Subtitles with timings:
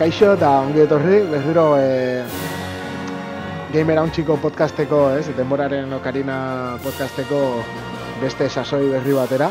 [0.00, 2.22] kaixo eta ongi etorri, berriro e,
[3.68, 6.36] Gamer Hauntziko podcasteko, ez, denboraren okarina
[6.80, 7.40] podcasteko
[8.22, 9.50] beste sasoi berri batera.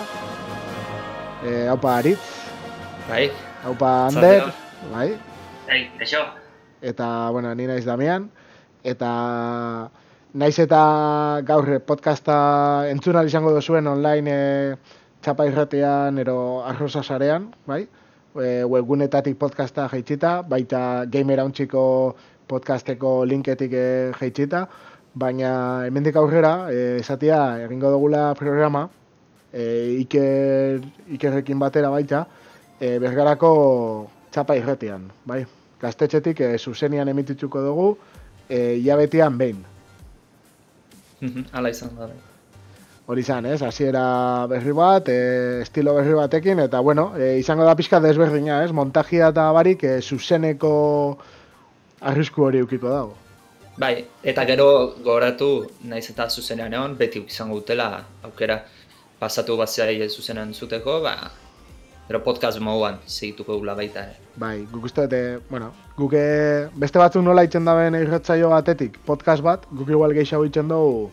[1.45, 2.25] E, haupa Aritz.
[3.11, 3.27] Bai.
[3.61, 4.49] Haupa Ander.
[4.89, 5.05] Bai.
[5.67, 6.23] Bai, kaixo.
[6.81, 8.25] Eta, bueno, ni naiz Damian.
[8.81, 9.13] Eta
[10.33, 10.81] naiz eta
[11.45, 14.75] gaur podcasta entzun izango duzuen online e,
[15.21, 17.83] txapa irratean, ero arroza sarean, bai?
[18.35, 21.39] E, webgunetatik podcasta jaitsita, baita gamer
[22.47, 24.67] podcasteko linketik e, jaitsita,
[25.13, 28.89] baina hemendik aurrera, e, esatia, egingo dugula programa,
[29.53, 30.81] e, iker,
[31.13, 32.25] ikerrekin batera baita,
[32.79, 35.45] e, bergarako txapa irretian, bai?
[35.79, 37.91] Gaztetxetik e, zuzenian emitituko dugu,
[38.49, 39.63] e, jabetian behin.
[41.51, 42.28] Hala izan da, bai
[43.09, 43.61] hori izan, ez?
[43.65, 48.71] Hasiera berri bat, e, estilo berri batekin, eta bueno, e, izango da pixka desberdina, ez?
[48.71, 50.73] Montagia eta barik, e, zuzeneko
[52.11, 53.15] arrisku hori ukiko dago.
[53.81, 54.67] Bai, eta gero
[54.99, 55.49] gogoratu
[55.89, 57.87] naiz eta zuzenean egon, beti izango dutela
[58.27, 58.59] aukera
[59.19, 61.31] pasatu batzea zuzenean zuteko, ba,
[62.09, 64.15] Pero podcast moduan segituko gula baita ere.
[64.41, 66.15] Bai, guk uste dute, bueno, guk
[66.73, 71.11] beste batzuk nola itzen daben irratzaio batetik podcast bat, guk igual gehiago itzen dugu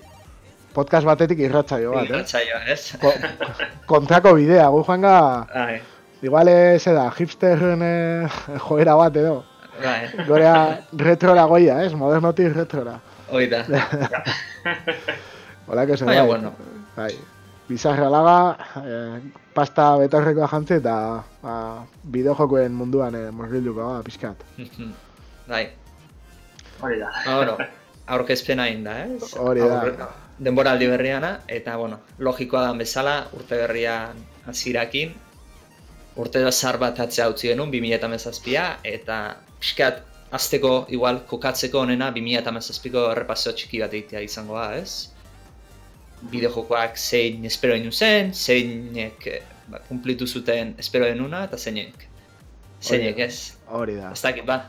[0.77, 2.11] podcast batetik irratzaio bat, eh?
[2.11, 2.81] Irratzaio, ez?
[3.01, 3.13] Ko,
[3.89, 5.19] kontrako bidea, gu joan ga...
[5.53, 5.77] Bai.
[6.25, 9.37] Igual ez da, hipsterren eh, joera bat edo.
[9.83, 10.25] Bai.
[10.29, 10.57] Gorea
[10.97, 11.93] retrora goia, ez?
[11.97, 12.97] Modernotik retrora.
[13.29, 13.63] Hoi da.
[15.69, 16.21] Hola, que se bai.
[16.27, 16.53] bueno.
[16.97, 17.13] Bai.
[17.69, 18.37] Bizarra laga,
[18.81, 19.21] eh,
[19.55, 20.99] pasta betorrekoa jantzi eta
[21.43, 21.57] ba,
[22.15, 24.45] bideojokoen munduan eh, morrilduko, ba, pixkat.
[25.51, 25.65] bai.
[26.81, 27.11] Hori da.
[27.25, 27.57] Bueno,
[28.07, 29.35] aurkezpena inda, ez?
[29.41, 30.09] Hori da
[30.39, 34.01] denboraldi berriana, eta, bueno, logikoa da bezala, urte berria
[34.47, 35.15] hasierakin
[36.17, 39.19] urte zar bat atzea utzi genuen, 2008a, eta
[39.61, 40.01] pixkat,
[40.37, 45.13] azteko, igual, kokatzeko onena, 2008ko errepaso txiki bat egitea izango da, ez?
[46.33, 49.29] Bideo jokoak zein espero inu zen, zeinek
[49.69, 52.09] ba, kumplitu zuten espero denuna, eta zeinek.
[52.81, 53.37] Zeinek, ez?
[53.69, 54.15] Hori da.
[54.17, 54.63] Ez dakit, ba.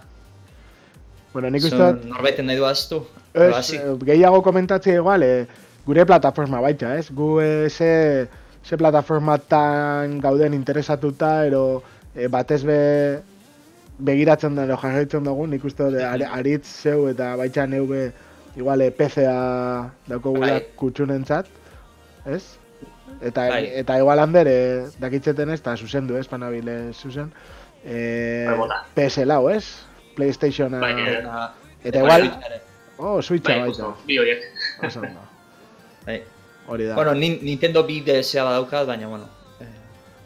[1.31, 1.93] Bueno, nik uste...
[2.07, 3.01] Norbeten nahi du aztu?
[3.37, 5.47] Ez, eh, gehiago komentatzea igual, e,
[5.85, 7.09] gure plataforma baita, ez?
[7.15, 8.27] Gu e, ze,
[8.63, 11.83] ze plataformatan gauden interesatuta, ero
[12.15, 12.79] e, batez be
[13.97, 17.87] begiratzen da, jarraitzen dugu, nik uste dut, aritz zeu eta baita neu
[18.57, 20.65] igual, e, PC-a dauko gula bai.
[20.75, 21.49] kutsunentzat,
[22.25, 22.43] ez?
[23.21, 23.63] Eta, bai.
[23.81, 24.59] eta igual hander, e,
[25.01, 27.31] dakitzeten ez, eta zuzen ez, panabile zuzen,
[27.85, 28.45] e,
[28.95, 29.63] PS lau, ez?
[30.17, 30.93] PlayStation bai,
[31.85, 32.31] eta igual,
[32.97, 33.93] Oh, Switcha bai, baita.
[34.05, 34.43] Bi horiek.
[34.83, 35.21] Oso ondo.
[36.05, 36.23] Bai.
[36.67, 36.95] Hori da.
[36.95, 39.27] Bueno, Nintendo bi DS-a badaukat, baina, bueno.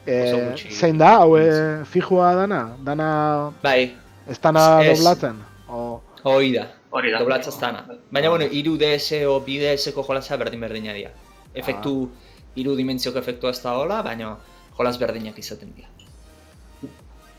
[0.06, 2.76] Eh, zein da, hau eh, fijua dana?
[2.84, 3.52] Dana...
[3.62, 3.92] Bai.
[4.28, 5.38] Ez dana doblatzen?
[5.70, 6.02] O...
[6.24, 6.68] Hoi da.
[6.90, 7.20] Hori da.
[7.20, 7.86] Doblatza dana.
[8.10, 11.12] Baina, bueno, iru DS o bi DS-ko jolazea berdin berdina dira.
[11.54, 12.42] Efektu, ah.
[12.56, 14.36] iru dimentsioko efektua ez da hola, baina
[14.78, 15.90] jolaz berdinak izaten dira.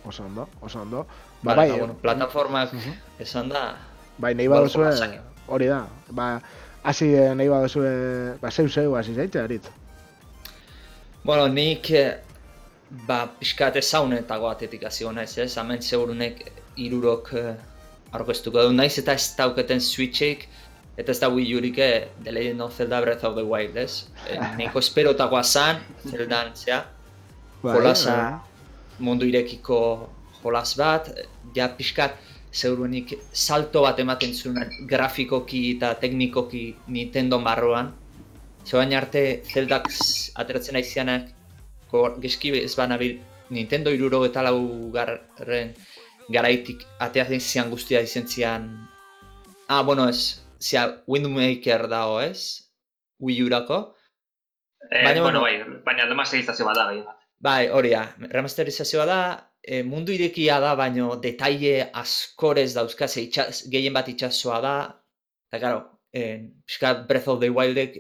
[0.05, 1.07] Oso ondo, oso ondo.
[1.43, 2.95] Ba, bai, bueno, plataformak uh -huh.
[3.19, 3.77] esan da,
[4.23, 4.91] Bai, nahi baduzue,
[5.51, 5.81] hori da.
[6.15, 6.27] Ba,
[6.87, 7.93] hasi eh, nahi baduzue,
[8.43, 9.67] ba, zeu zeu, hasi zaitze, harit.
[11.25, 12.21] Bueno, nik, eh,
[13.09, 15.51] ba, pixkat ezaunetako atetik hasi gona ez, ez?
[15.59, 16.45] Hemen segurunek
[16.79, 17.53] irurok uh,
[18.15, 20.47] aurkeztuko du, naiz eta ez dauketen switchik,
[20.97, 21.81] eta ez da Wii Urik
[22.23, 24.05] The Legend of Zelda Breath of the Wild, ez?
[24.31, 26.85] E, Niko esperotakoa zan, Zeldan, zea,
[27.63, 28.99] bai, jolasa, bai.
[29.03, 29.81] mundu irekiko
[30.43, 31.11] jolas bat,
[31.57, 32.15] ja pixkat,
[32.53, 37.93] zeuruenik salto bat ematen zuen grafikoki eta teknikoki Nintendo barruan.
[38.67, 39.89] Zoain arte Zeldak
[40.39, 41.33] ateratzen aizianak
[42.23, 43.19] geski ez banabil
[43.51, 45.75] Nintendo iruro eta lau garren
[46.33, 48.71] garaitik ateatzen zian guztia izentzian
[49.69, 52.69] Ah, bueno, ez, zia Windmaker dago, ez?
[53.21, 53.95] Wii Urako.
[54.91, 55.55] Eh, baina, bueno, bai,
[55.87, 56.99] baina remasterizazio bat da, bai.
[57.43, 58.03] Bai, hori da,
[58.35, 59.21] remasterizazioa da,
[59.63, 63.15] e, mundu irekia da, baino detaile askorez dauzkaz,
[63.71, 64.75] gehien bat itxasoa da,
[65.51, 65.83] eta gero,
[66.13, 66.25] e,
[66.67, 67.99] pixka Breath of the Wildek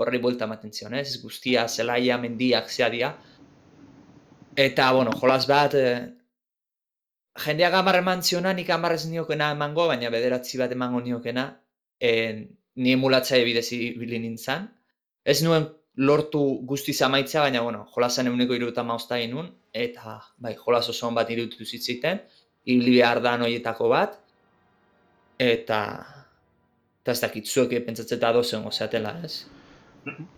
[0.00, 1.16] horri buelta ematen zion, ez?
[1.22, 3.10] Guztia, zelaia, mendiak, zea dia.
[4.56, 5.94] Eta, bueno, jolas bat, e,
[7.44, 11.46] jendeak amar eman ziona, nik amar ez niokena emango, baina bederatzi bat emango niokena,
[12.00, 12.12] e,
[12.76, 14.68] ni emulatza ebidezi bilin nintzen.
[15.24, 20.88] Ez nuen lortu guzti zamaitza, baina, bueno, jolasan eguneko iruta mauzta inun, eta, bai, jolas
[20.88, 22.20] oso bat irutu zitziten,
[22.64, 24.18] hili behar da noietako bat,
[25.38, 25.80] eta,
[27.02, 29.46] eta ez dakit, zuek pentsatzeta dozen ozeatela, ez?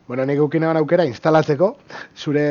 [0.08, 1.76] Bueno, nik eukina aukera instalatzeko,
[2.16, 2.46] zure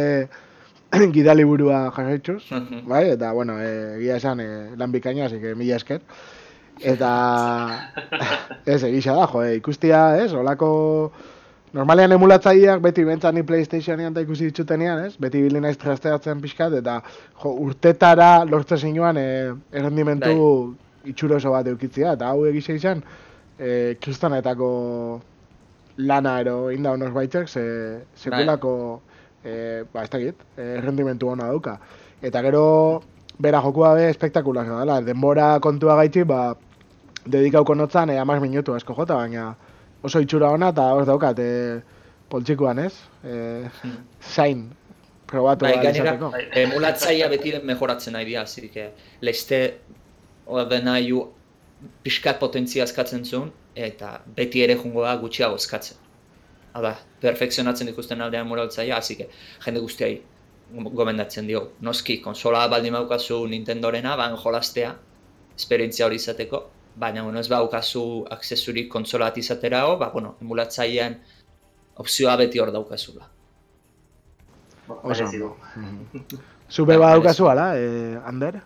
[1.16, 2.44] gidali burua jarraituz,
[2.88, 6.02] bai, eta, bueno, e, egia esan, e, lan bikaina, que mila esker.
[6.80, 7.12] Eta,
[8.66, 10.72] ez, egisa da, jo, e, ikustia, ez, olako,
[11.74, 16.76] normalean emulatzaileak beti bentzan ni Playstationean da ikusi ditzutenean, ez, beti bili naiz trasteatzen pixkat,
[16.82, 16.98] eta,
[17.44, 21.12] jo, urtetara lortzen zinuan, e, errendimentu bai.
[21.14, 23.04] itxuro oso bat eukitzia, eta hau egisa izan,
[23.58, 24.72] e, kristanetako
[26.12, 27.64] lana ero inda honor baitzek, ze,
[28.20, 28.76] sekulako,
[29.44, 29.56] e,
[29.94, 31.78] ba, ez dakit, e, rendimentu hona dauka.
[32.22, 32.66] Eta gero,
[33.42, 36.50] bera jokua be, espektakular dela, denbora kontua gaitzi, ba,
[37.26, 39.54] dedikauko notzan, e, amaz minutu asko jota, baina
[40.04, 41.82] oso itxura ona, eta hor daukat, e,
[42.32, 42.94] poltsikuan ez,
[43.24, 43.70] e,
[44.34, 44.70] zain,
[45.32, 46.32] probatu bai, izateko.
[46.64, 48.78] Emulatzaia beti mejoratzen nahi dira, zirik,
[49.22, 49.62] lehizte,
[50.48, 51.24] orde nahi ju,
[52.06, 55.98] pixkat potentzia eskatzen zuen, eta beti ere jungo da gutxiago eskatzen.
[56.78, 56.94] Hala,
[57.24, 60.22] perfekzionatzen ikusten aldean moraltzaia, hasi jende guztiai
[60.72, 61.64] gomendatzen dio.
[61.84, 64.94] Noski, konsola baldin baukazu Nintendorena, ban jolastea,
[65.58, 66.62] esperientzia hori izateko,
[66.96, 71.18] baina bueno, ez baukazu aksesurik konsola bat izatera ba, bueno, emulatzailean
[71.98, 73.28] opzioa beti hor daukazula.
[74.88, 75.56] Oso.
[76.72, 78.62] Zube ba daukazu ala, eh, Ander?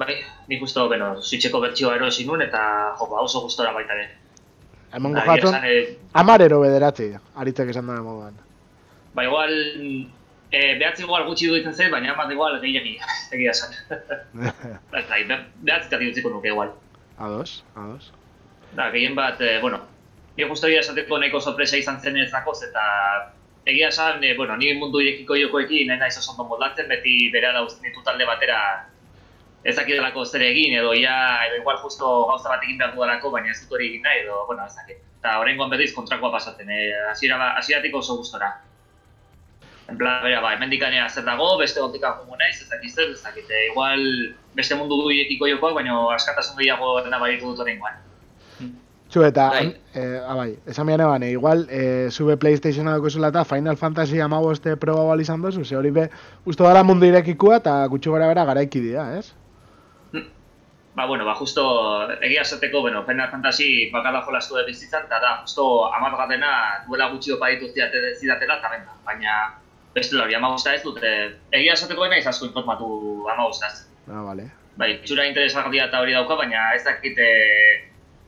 [0.00, 0.14] Bai,
[0.48, 2.60] nik uste, bueno, switcheko bertxioa erosi nun eta
[2.96, 4.06] jo, ba, oso gustora baita ere.
[4.96, 8.38] Hemen gojatun, eh, amarero bederatzi, aritzek esan dara moduan.
[9.14, 9.52] Ba, igual,
[10.50, 12.96] e, behatzi igual gutxi duitzen zen, baina amat igual gehiagi,
[13.36, 13.76] egia esan.
[14.32, 14.54] Ba,
[15.12, 16.72] bai, behatzi eta diutziko nuke igual.
[17.20, 18.12] Ados, ados.
[18.72, 19.82] Da, gehien bat, e, bueno,
[20.36, 22.84] nire justu egia esateko nahiko sorpresa izan zen ez dakoz, eta
[23.68, 27.66] egia esan, e, bueno, nire mundu irekiko jokoekin, nahi nahi zozondo moldatzen, beti bere da
[27.66, 28.60] ditu talde batera
[29.64, 31.14] ez dakit delako zer egin, edo ia,
[31.50, 34.46] edo igual justo gauza bat egin behar duarako, baina ez dut hori egin nahi, edo,
[34.48, 35.04] bueno, ez dakit.
[35.20, 36.88] Eta horrengoan berriz kontrakoa pasatzen, eh?
[37.10, 38.54] Asiera, asieratik oso gustora.
[39.90, 43.10] En plan, bera, ba, hemen dikanea zer dago, beste gotika jungo naiz, ez dakit zer,
[43.10, 44.04] ez dakit, eh, igual
[44.54, 47.98] beste mundu duiekiko jokoak, baina askatasun gehiago dena baritu dut horrengoan.
[49.10, 49.74] Zu eta, bai.
[49.98, 54.76] eh, abai, esan bian eban, igual, eh, zube Playstation adoko zela eta Final Fantasy amaboste
[54.76, 56.08] proba bali izan dozu, ze hori be,
[56.46, 59.32] usto dara mundu irekikua eta gutxu gara bera garaiki dira, ez?
[60.94, 61.64] Ba, bueno, ba, justo
[62.20, 66.52] egia esateko, bueno, Final Fantasy bakala jolastu dut bizitzan, eta da, justo amat gatena
[66.86, 69.34] duela gutxi opa ditu zidatela, eta baina
[69.94, 71.10] beste hori, ama ez dute,
[71.52, 73.86] egia esateko dena izazko informatu ama ez.
[74.08, 74.50] Ah, vale.
[74.76, 77.26] Bai, txura interesgarria eta hori dauka, baina ez dakite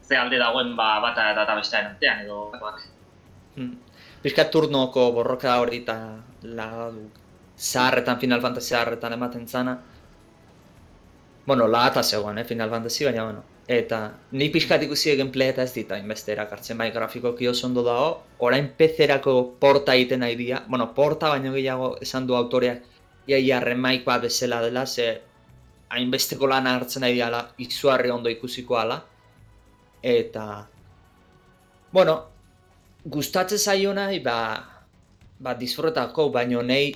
[0.03, 2.83] ze alde dagoen ba, bata eta eta bestean entean, edo bat.
[3.57, 3.79] Hmm.
[4.23, 5.97] Piskat turnoko borroka hori eta
[6.43, 6.69] la
[7.59, 9.79] zaharretan Final Fantasy zaharretan ematen zana,
[11.47, 13.52] bueno, la ata zegoen, eh, Final Fantasy, baina, bueno.
[13.73, 13.99] Eta,
[14.37, 18.09] ni pixkat ikusi gameplay eta ez dita inbeste erakartzen, bai grafiko kio ondo dago,
[18.45, 22.83] orain PC-erako porta egiten nahi dira, bueno, porta baino gehiago esan du autoreak,
[23.27, 25.07] ia ia remaik bat bezala dela, ze
[25.89, 28.99] hainbesteko lan hartzen nahi dira, izuarri ondo ikusiko ala,
[30.03, 30.47] eta,
[31.93, 32.19] bueno,
[33.17, 34.37] gustatzen zaio nahi, ba,
[35.39, 36.93] ba, disfrutako, baino nahi,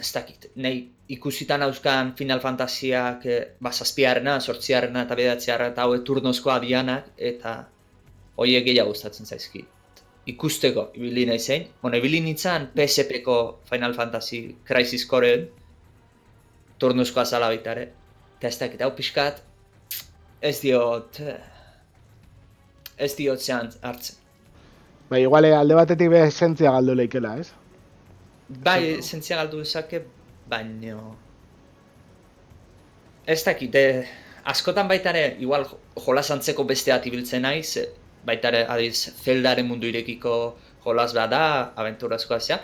[0.00, 0.80] ez dakit, nahi
[1.12, 7.54] ikusitan hauzkan Final Fantasiak e, ba, zazpiarena, sortziarena eta bedatziarra eta hau turnozkoa dianak eta
[8.40, 9.66] horiek gehiago gustatzen zaizki.
[10.32, 11.66] Ikusteko, ibili nahi zein.
[11.82, 13.36] Bueno, ibili nintzen PSP-ko
[13.70, 15.34] Final Fantasy Crisis Core
[16.80, 17.88] turnozkoa zala baitare.
[18.38, 19.42] Eta ez dakit, hau pixkat,
[20.40, 21.20] ez diot,
[22.96, 24.16] ez diot zehan hartzen.
[25.10, 27.50] Ba, iguale, alde batetik be esentzia galdu leikela, ez?
[28.50, 30.04] Bai, esentzia galdu dezake,
[30.50, 31.16] baino
[33.30, 34.08] ez dakit, eh,
[34.44, 35.66] askotan baita ere, igual
[36.04, 37.78] jolasantzeko beste ibiltzen naiz,
[38.26, 41.42] baita ere, adiz, zeldaren mundu irekiko jolas bada,
[41.76, 42.58] aventurazkoa zea,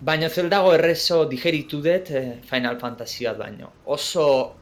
[0.00, 3.72] baina zeldago errezo digeritu dut eh, Final Fantasy bat baino.
[3.84, 4.54] Oso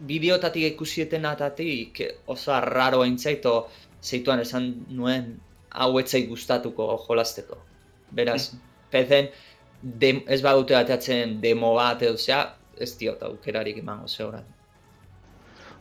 [0.00, 3.68] bideotatik ikusieten oso arraro entzaito
[4.02, 5.38] zeituan esan nuen
[5.70, 7.58] hau etzai gustatuko jolasteko.
[8.10, 8.67] Beraz, mm.
[8.90, 9.30] Pezen,
[9.82, 12.44] dem, ez badute bateatzen demo bat edo zea,
[12.78, 14.46] ez diot aukerarik emango zeuran.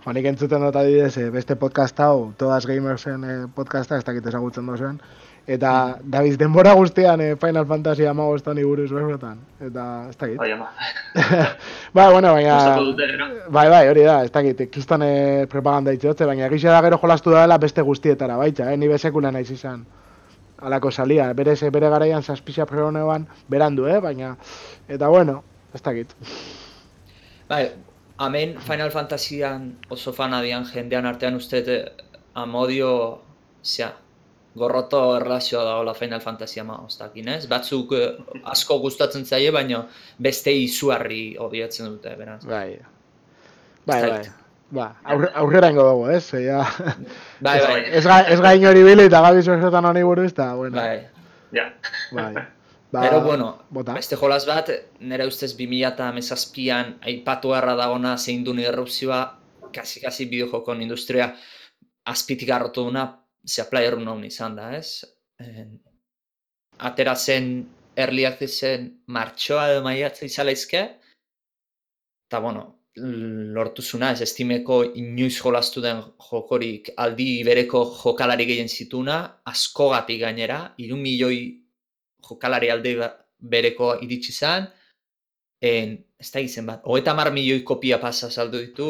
[0.03, 4.29] Jo, nik entzuten dut adidez, eh, beste podcast hau, Todas Gamersen eh, podcasta, ez dakit
[4.29, 5.01] ezagutzen dozuen,
[5.47, 6.11] eta mm.
[6.13, 10.37] Daviz denbora guztian eh, Final Fantasy ama goztan iburuz berbetan, eta ez dakit.
[10.37, 10.69] Bai, ama.
[11.97, 12.57] bai, bueno, baina...
[13.49, 17.33] Bai, bai, hori da, ez dakit, ikustan eh, propaganda itxotze, baina egisa da gero jolastu
[17.33, 19.85] da dela beste guztietara, baitza, eh, ni bezekula naiz izan
[20.61, 23.99] alako salia, bere ze bere garaian zazpixia pregonean berandu, eh?
[23.99, 24.35] baina,
[24.87, 26.15] eta bueno, ez dakit.
[27.49, 27.69] Bai,
[28.17, 31.63] amen Final Fantasyan oso fan adian jendean artean uste
[32.33, 33.21] amodio,
[33.63, 33.93] zea,
[34.57, 37.45] gorroto erlazioa dagoela Final Fantasy ama oztakin, ez?
[37.49, 38.09] Batzuk eh,
[38.43, 39.83] asko gustatzen zaie, baina
[40.17, 42.43] beste izuarri odiatzen dute, beraz.
[42.45, 42.79] Bai.
[43.85, 44.46] Bai, bai.
[44.69, 46.23] Ba, aurre, aurrera ingo dugu, ez?
[46.27, 46.63] Ze, Ja,
[47.39, 50.75] Bai, bai, ez, ga, ez gain hori bili eta gabi zuezetan honi buruz, eta, bueno,
[50.81, 51.07] bai.
[51.55, 51.69] Ja.
[52.11, 52.33] bai.
[52.91, 53.93] Ba, Pero, bueno, bota.
[53.93, 54.69] beste jolaz bat,
[54.99, 59.21] nire ustez 2017an aipatu harra dagona zein duen irrupzioa,
[59.75, 61.33] kasi-kasi bideojokon industria
[62.07, 63.03] azpitik harrotu duna,
[63.47, 65.03] zea player unknown izan da, ez?
[65.39, 65.75] En,
[66.79, 70.83] atera zen early accessen martxoa edo maiatza izala izke,
[72.29, 79.17] eta bueno, lortu zuna, ez estimeko inoiz jolastu den jokorik aldi bereko jokalari gehien zituna,
[79.45, 81.39] askogatik gainera, iru milioi
[82.29, 84.67] jokalari alde ba- bereko iritsi zen,
[85.61, 88.89] en, ez da izen bat, hogeita mar milioi kopia pasa saldu ditu,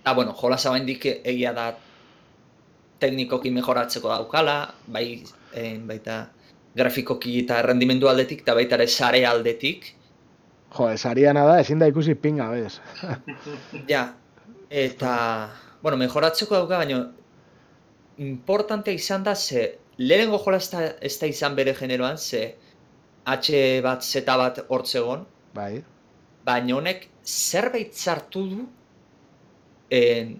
[0.00, 1.70] eta bueno, jolasa baindik egia da
[3.00, 6.22] teknikoki mejoratzeko daukala, bai, en, baita
[6.74, 9.92] grafikoki eta rendimendu aldetik, eta baita ere sare aldetik,
[10.74, 12.80] Jo, esariana da, ezin da ikusi pinga, bez.
[13.92, 14.08] Ja,
[14.70, 15.12] eta,
[15.82, 16.98] bueno, mejoratzeko dauka, baina
[18.18, 22.54] importante izan da, ze lehenengo jola ez da, izan bere generoan, ze
[23.26, 25.22] H bat, Z bat hortzegon,
[25.54, 25.82] Bai.
[26.44, 28.66] baina honek zerbait sartu du
[29.90, 30.34] en,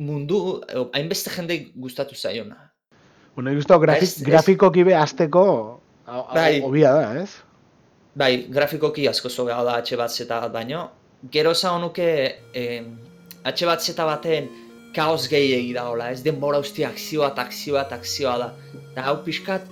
[0.00, 0.60] mundu,
[0.92, 2.72] hainbeste jende gustatu zaiona.
[3.36, 5.44] Bueno, ikustu grafik, Ez- ez- grafikoki be azteko
[6.34, 6.60] Bai.
[6.60, 7.30] hobia da, ez?
[8.20, 10.82] Bai, grafikoki asko zogea da H bat Z bat baino,
[11.32, 12.08] gero esango nuke
[12.52, 12.90] em,
[13.44, 14.48] H bat Z baten
[14.94, 18.48] kaos gehiegi dagoela, ez denbora usti akzioa eta akzioa eta akzioa da.
[18.90, 19.68] Eta hau pixkat,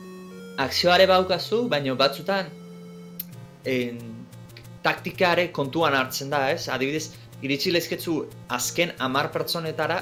[0.64, 2.48] akzioare baukazu, baino batzutan
[3.68, 3.98] en,
[4.86, 6.68] taktikare kontuan hartzen da, ez?
[6.72, 7.10] Adibidez,
[7.42, 8.20] iritsi lezketzu
[8.54, 9.98] azken hamar pertsonetara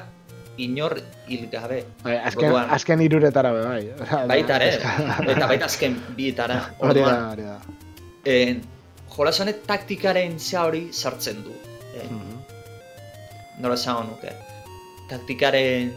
[0.62, 0.96] inor
[1.28, 1.82] hil gabe.
[2.04, 2.70] Bai, azken, Orduan.
[2.78, 4.28] azken iruretara be, bai.
[4.30, 4.70] Baita ere,
[5.34, 6.62] eta baita azken bietara.
[6.78, 7.58] Hori da, hori da.
[8.26, 8.60] En,
[9.16, 11.54] jolas honek taktikaren zea hori sartzen du.
[12.02, 13.62] En, Mhm.
[13.62, 14.32] nola esango nuke.
[15.08, 15.92] Taktikaren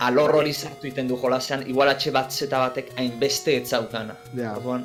[0.00, 4.16] alor hori sartu iten du jolasean, igual H bat Z batek hainbeste ez zaukana.
[4.36, 4.56] Ja.
[4.56, 4.84] Orduan,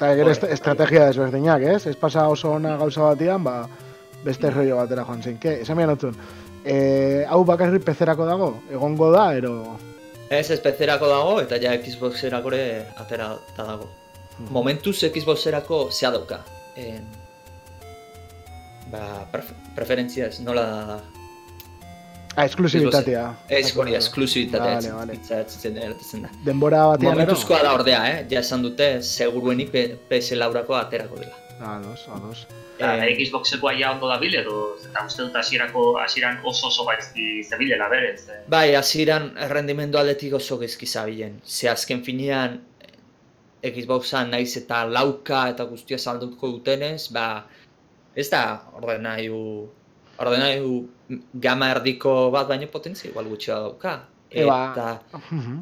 [0.00, 1.86] Eta gero est estrategia desberdinak, ez?
[1.86, 3.68] Ez pasa oso ona gauza batian, ba,
[4.24, 5.36] beste rollo batera joan zen.
[5.38, 6.16] Ke, esan mian otzun,
[6.64, 8.48] e, hau bakarrik pezerako dago?
[8.72, 9.76] Egongo da, ero...
[10.30, 13.88] ez espezerako dago eta ja Xboxerako ere atera dago.
[14.48, 16.40] Momentuz Xboxerako zea dauka.
[16.76, 17.04] En,
[18.90, 21.00] ba, pref preferentzia ez, nola
[22.36, 23.24] Ah, esklusibitatea.
[23.48, 25.16] Ez hori, esklusibitatea Vale, vale.
[25.82, 26.28] eratzen da.
[26.46, 27.18] Denbora batian, ero?
[27.18, 28.26] Momentuzkoa da ordea, eh?
[28.30, 31.34] Ja esan dute, segurueni P- PS laurako aterako dela.
[31.60, 32.46] Ados, ados.
[32.78, 37.42] Eta Eh, Xboxekoa ja ondo dabil edo eta uste dut hasierako hasieran oso oso gaizki
[37.44, 38.28] zebilela berez.
[38.28, 38.38] eh.
[38.48, 41.40] Bai, hasieran errendimendu aldetik oso gezki zabilen.
[41.44, 42.60] Ze azken finean eh,
[43.62, 47.44] Xboxan naiz eta lauka eta guztia salduko dutenez, ba,
[48.16, 49.68] ez da ordenailu
[50.20, 50.88] ordenailu
[51.34, 53.98] gama erdiko bat baino potentzia igual gutxi dauka.
[54.30, 54.58] Eba.
[54.72, 55.60] Eta Mhm.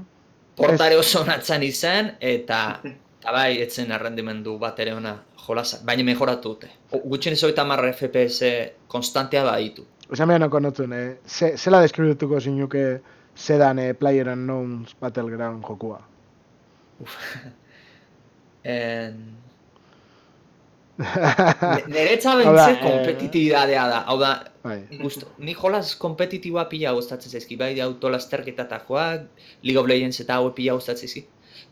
[0.56, 2.80] portare oso onatzen izan, eta,
[3.20, 6.68] eta bai, etzen errendimendu bat ere ona jolasa, baina mejoratu dute.
[6.92, 9.84] O- Gutxienez hogeita hamar FPS konstantea baditu.
[10.12, 11.16] Esan mian okonotzun, eh?
[11.26, 13.00] Ze, zela deskribituko zinuke
[13.36, 16.00] zedan eh, Player Unknowns Battleground jokua?
[17.00, 17.52] En...
[21.86, 24.32] Neretza Hau da, bentze eh, kompetitibidadea da, hau da,
[24.64, 24.80] Bai.
[24.98, 29.28] gusto, ni jolas kompetitiboa pila gustatzen zaizki, bai autolasterketatakoak,
[29.62, 31.22] League of Legends eta hau pila gustatzen zaizki.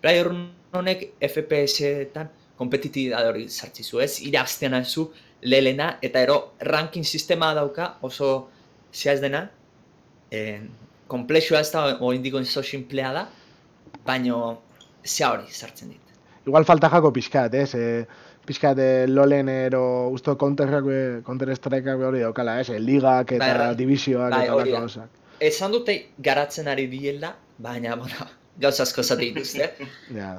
[0.00, 0.30] Player
[0.78, 4.20] honek FPS-etan kompetitibidade hori sartzizu, ez?
[4.28, 5.10] Irazten zu
[5.42, 8.48] lelena eta ero ranking sistema dauka oso
[8.94, 9.42] zea ez dena,
[10.30, 10.70] en,
[11.10, 13.26] komplexua ez da oraindiko oso simplea da,
[14.06, 14.40] baino
[15.04, 16.05] zea hori sartzen dit.
[16.46, 17.74] Igual falta jako pixkat, ez?
[17.74, 18.06] E,
[18.46, 22.70] pixkat e, lolen ero usto counter be hori daukala, ez?
[22.70, 23.74] E, ligak eta Bai, bai.
[23.74, 24.64] divisioak Bai, eta da.
[24.80, 25.08] gauzak.
[25.40, 29.72] Esan dute garatzen ari diela, baina, bueno, gauza asko zate dituzte.
[30.18, 30.36] Ja.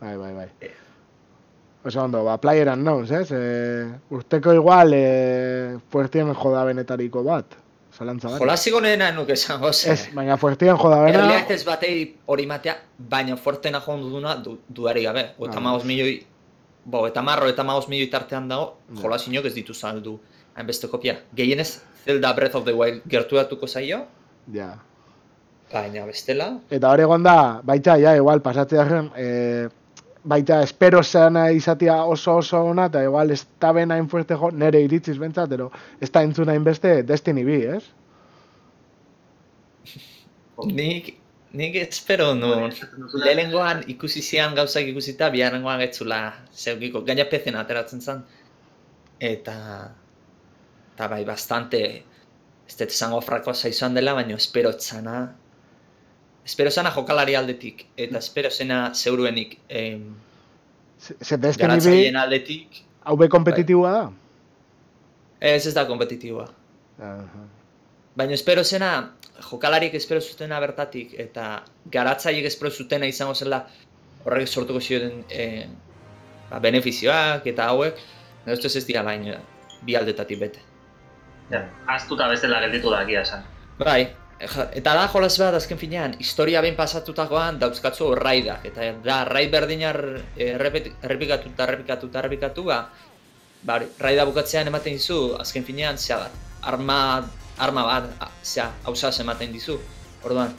[0.00, 0.48] Bai, bai, bai.
[0.60, 0.70] Eh.
[1.84, 3.32] Oso ondo, ba, Player Unknowns, ez?
[3.34, 7.58] E, urteko igual, e, fuertien joda benetariko bat.
[7.92, 8.38] Zalantza bat.
[8.40, 9.92] Jolasiko nena nuke esango ze.
[9.92, 11.18] Ez, baina fuertien joda bena...
[11.26, 15.26] Erliak ez batei hori matea, baina fortena joan duduna du, duari gabe.
[15.38, 15.60] Eta Ah.
[15.60, 16.14] maoz milioi,
[16.84, 19.02] bo, eta marro eta maoz milioi tartean dago, Ja.
[19.02, 20.18] jolasinok ez ditu saldu
[20.54, 21.18] hainbeste kopia.
[21.36, 24.06] Gehienez, Zelda Breath of the Wild gerturatuko zaio,
[24.52, 24.78] Ja.
[25.72, 29.68] baina bestela, Eta hori egon da, baita, ja, igual, pasatzearen, e,
[30.24, 34.50] baita, espero zena izatea oso oso ona, eta igual, ez da ben hain fuerte jo,
[34.50, 37.82] nere iritziz bentsat, pero ez da entzun hain beste Destiny bi, ez?
[40.68, 41.10] Nik,
[41.58, 42.52] nik espero nu,
[43.24, 46.22] lehenengoan ikusi zian gauzak ikusita, biharrengoan etzula
[46.54, 48.22] zeugiko, gaina pezen ateratzen zen.
[49.22, 49.56] Eta,
[50.94, 51.82] eta bai, bastante,
[52.68, 55.32] ez dut esango frakosa izan dela, baina espero zana,
[56.44, 60.14] espero zana jokalari aldetik, eta espero zena zeuruenik em,
[61.02, 64.02] Se, se Destiny garatzaileen bi, aldetik, hau be kompetitiboa da?
[65.42, 66.46] ez ez da kompetitiboa.
[67.02, 67.46] Aha.
[68.14, 68.92] Baina espero zena,
[69.50, 73.64] jokalariek espero zutena bertatik, eta garatzaiek espero zutena izango zela
[74.24, 75.66] horrek sortuko zioten e,
[76.50, 77.98] ba, benefizioak eta hauek,
[78.44, 79.40] nire ustez ez dira baina
[79.82, 80.62] bi aldetatik bete.
[81.50, 81.64] Ja,
[81.96, 83.42] aztuta bezala gelditu da egia esan.
[83.80, 84.04] Bai,
[84.42, 89.98] eta da jolas bat azken finean, historia behin pasatutakoan dauzkatzu raidak, eta da raid berdinar
[90.36, 92.80] errepet, errepikatu eta errepikatu eta errepikatu, ba,
[93.62, 96.98] ba, raida bukatzean ematen dizu, azken finean, zea bat, arma,
[97.58, 98.10] arma bat,
[98.42, 99.78] zea, hausaz ematen dizu,
[100.24, 100.54] orduan.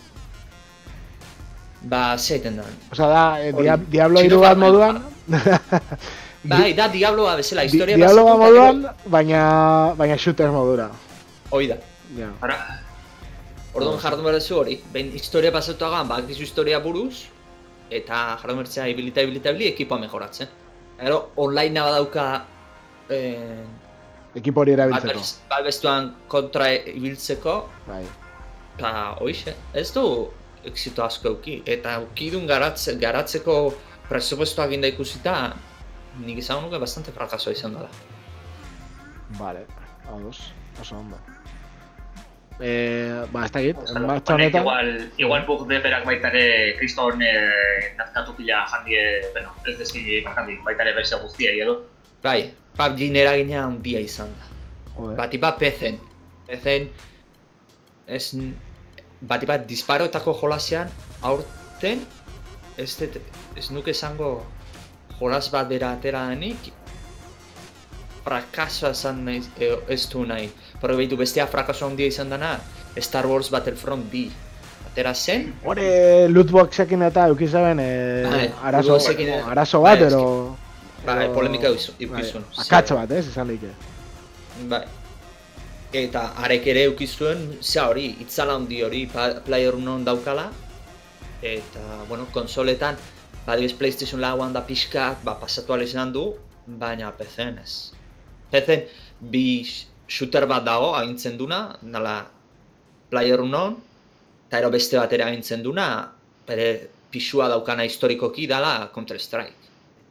[1.83, 2.63] Ba, zeiten da.
[2.95, 5.03] Osa da, eh, dia, Diablo 3 bat moduan,
[6.43, 9.41] Bai, da Diabloa bezala, historia Diablo bat pasatu eta gero- moduan, baina,
[9.99, 10.89] baina shooter modura.
[11.51, 11.77] Hoi da.
[12.17, 12.29] Ja.
[12.43, 12.57] Ara,
[13.73, 17.25] Orduan jardun behar duzu hori, behin historia pasatuagan, bak dizu historia buruz,
[17.89, 20.51] eta jardun behar zea ibilita ibilita ibili ekipoa mejoratzen.
[20.99, 22.27] Gero, online badauka
[23.09, 23.63] eh,
[24.35, 25.23] Ekipo hori erabiltzeko.
[25.49, 28.01] Balbestuan kontra ibiltzeko, Bai.
[28.77, 30.05] eta hoixe, ez du
[30.65, 33.57] exito asko euki, eta eukidun garatze, garatzeko
[34.09, 35.35] presupuestoak inda ikusita,
[36.25, 37.89] nik izan nuke bastante frakasoa izan dela.
[39.37, 39.65] Vale,
[40.09, 40.49] ados,
[40.81, 41.32] oso ondo.
[42.61, 46.75] Eh, ba, ez da git, martxa honek honetan, igual, igual buk de berak baita ere
[46.77, 49.01] kriston eh, nazkatu pila jandie,
[49.33, 51.79] bueno, ez dezki jandi, baita ere beste guztiei edo.
[52.23, 54.51] Bai, PUBG eragina handia izan da.
[54.95, 55.97] joder, Bati bat pezen.
[56.47, 56.87] Pezen,
[58.05, 58.35] ez,
[59.21, 60.93] bati bat disparoetako jolasean,
[61.25, 62.05] aurten,
[62.77, 62.91] ez,
[63.57, 64.35] ez nuke esango
[65.17, 66.69] jolas bat bera atera denik,
[68.23, 70.49] frakasoa esan nahi, e, ez du nahi.
[70.79, 72.59] Porque behitu bestea frakaso handia izan dana,
[72.97, 74.31] Star Wars Battlefront 2.
[74.91, 80.57] Atera zen, Hore lootboxekin eta eukizaben eh, Bai, arazo, lootboxekin- arazo bat, bai, ero...
[81.05, 82.23] bai, polemika izu- bai.
[82.61, 83.71] Akatso bat, ez, izan leike.
[84.69, 84.83] Bai.
[85.93, 89.07] Eta arek ere eukizuen, zea hori, itzala handi hori
[89.45, 90.47] player non daukala.
[91.41, 92.95] Eta, bueno, konsoletan,
[93.45, 96.33] badibes PlayStation lauan da pixkat, ba, pasatu ala izan du,
[96.65, 97.91] baina PC-en ez.
[98.53, 98.85] PC-en
[99.33, 102.19] bi sh- shooter bat dago agintzen duna, nala
[103.09, 103.75] player non,
[104.47, 105.87] eta ero beste bat ere agintzen duna,
[106.47, 106.67] bere
[107.13, 109.59] pixua daukana historikoki dala Counter Strike.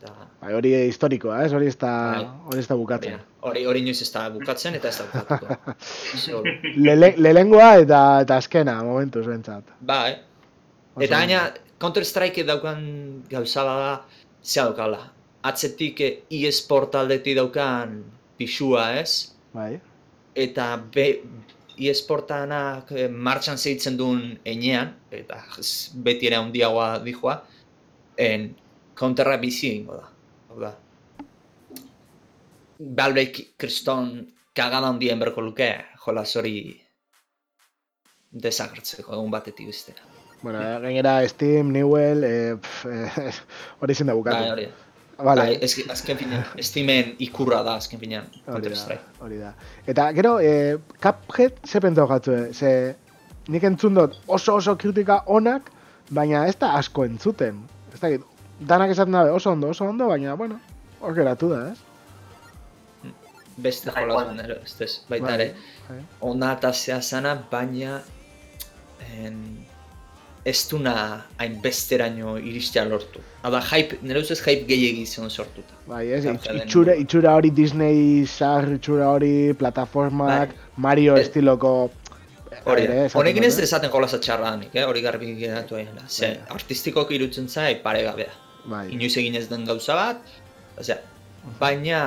[0.03, 2.25] Eta Bai, hori historikoa, ez, hori ez da, Bai.
[2.51, 3.21] hori ez da bukatzen.
[3.47, 5.75] hori hori inoiz ez da bukatzen eta ez da bukatuko.
[6.25, 6.53] Seguru.
[6.83, 9.71] Lele, lehengoa eta, eta azkena, momentuz bentsat.
[9.81, 10.17] Bai,
[10.95, 11.43] Oso Eta gaina
[11.81, 12.83] Counter Strike daukan
[13.31, 13.93] gauza bada
[14.45, 14.99] zea daukala.
[15.43, 17.95] Atzetik eh, eSport aldetik daukan
[18.43, 19.77] pixua ez, Bai,
[20.35, 21.07] eta be,
[21.91, 25.41] eSportanak eh, martxan zeitzen duen enean, eta
[26.05, 27.39] beti ere handiagoa dijoa,
[28.21, 28.53] en
[28.99, 30.09] Counterra bizi egingo da.
[30.51, 30.73] Hau da.
[32.99, 34.13] Valvek kriston
[34.57, 35.71] kagada handien berko luke,
[36.05, 36.57] jolas hori
[38.33, 40.05] desagertzeko egun batetik bestera.
[40.43, 43.33] bueno, gainera Steam, Newell, eh, pf, eh,
[43.81, 44.37] hori da bukatu.
[44.37, 44.69] Bai, hori.
[45.19, 49.03] Vale, Bai, eski, azken finean, Steamen ikurra da azken finean, hori Counter da, Strike.
[49.21, 49.53] hori da.
[49.87, 52.73] Eta gero, eh, Cuphead ze pentau gatzue, ze
[53.49, 55.71] nik entzun dut oso oso kritika onak,
[56.11, 57.61] baina ez da asko entzuten.
[57.95, 58.09] Ez da,
[58.61, 60.59] danak esaten dabe oso ondo, oso ondo, baina, bueno,
[61.01, 61.79] hor geratu da, ez?
[63.63, 64.45] Beste Bai, jolaz igual.
[64.45, 65.55] ere, ez ez, baita Bai, ere,
[65.89, 65.99] bai.
[66.21, 68.01] ona eta zea zana, baina
[69.13, 69.67] en,
[70.45, 70.93] ez duna
[71.39, 73.21] hainbesteraino iristea lortu.
[73.43, 75.77] Hau da, hype, nire ustez hype gehiegi zion sortuta.
[75.87, 80.71] Bai, ez, itxura, itxura hori Disney zar, itxura hori, plataformak, Bai.
[80.77, 81.91] Mario Ez- estiloko...
[82.69, 82.85] Hori
[83.19, 84.85] honekin ez esaten jolasa txarranik, eh?
[84.87, 85.97] hori garbi geratu egin.
[86.07, 86.53] Ze, Bai.
[86.59, 88.31] artistikok irutzen zai paregabea.
[88.71, 90.21] Bai, Inoiz egin ez den gauza bat,
[90.79, 90.99] osea,
[91.59, 92.03] baina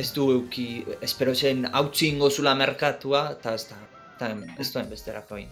[0.00, 5.36] ez du euki, espero zen hautsi ingo zula merkatua, eta ez da, ez duen besterako
[5.40, 5.50] egin.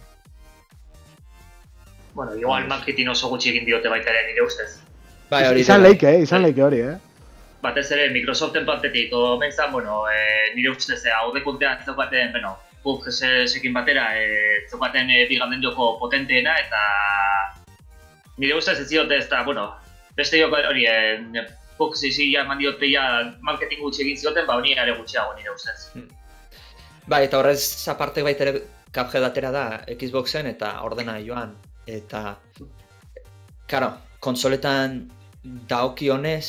[2.19, 4.73] Bueno, igual marketing oso gutxi egin diote baita ere nire ustez.
[5.29, 6.23] Bai, hori izan da, leike, eh?
[6.25, 6.49] izan Bai.
[6.49, 6.95] leike hori, eh?
[7.63, 12.51] Batez ere Microsoften partetik, omen zan, bueno, e, nire ustez, e, hau dekuntean zeukaten, bueno,
[12.83, 16.83] buk sekin batera, e, zeukaten e, bigarren joko potenteena, eta
[18.35, 19.69] nire ustez ez diote ez da, bueno,
[20.19, 21.47] beste joko hori, e,
[21.79, 23.07] buk zizi ja eman diote ja
[23.39, 25.87] marketing gutxi egin zioten, ba honi ere gutxiago nire ustez.
[27.07, 27.63] Bai, eta horrez
[27.95, 28.59] aparte baita ere
[28.91, 31.55] Cuphead atera da Xboxen eta ordena joan.
[31.89, 32.37] Eta,
[33.69, 35.01] karo, konsoletan
[35.69, 36.45] daokionez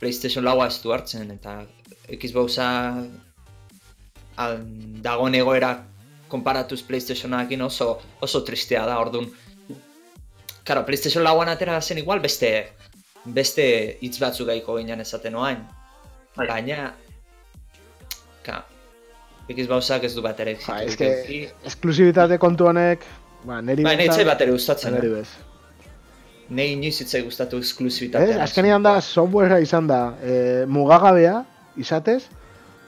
[0.00, 1.60] PlayStation laua ez du hartzen, eta
[2.08, 2.68] Xboxa
[4.40, 4.56] al,
[5.04, 5.74] dagoen egoera
[6.32, 9.28] konparatuz PlayStationarekin oso, oso tristea da, orduan.
[10.64, 12.52] Karo, PlayStation lauan atera zen igual beste
[13.24, 13.64] beste
[14.02, 15.62] hitz batzuk gaiko ginen esaten oain.
[16.36, 16.46] Bai.
[16.48, 16.92] Baina,
[18.46, 18.62] ka,
[19.50, 21.10] Xboxak ez du bat ere Ba, eske,
[21.68, 23.04] esklusibitate kontu honek,
[23.44, 24.92] ba, neri Ba, nahi behintzat- bat gustatzen.
[24.94, 25.14] neri eh?
[25.14, 25.28] bez.
[26.52, 28.42] Nei inoiz hitzai gustatu Eh, esklusibitatea.
[28.42, 31.44] azkenean da, softwarea izan da, eh, mugagabea,
[31.76, 32.24] izatez,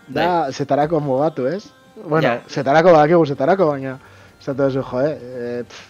[0.09, 1.65] da, zetarako mugatu, ez?
[2.05, 2.43] Bueno, Ja.
[2.49, 3.99] zetarako badakigu zetarako, baina,
[4.41, 5.19] esatu duzu, jo, eh?
[5.23, 5.89] eh pff,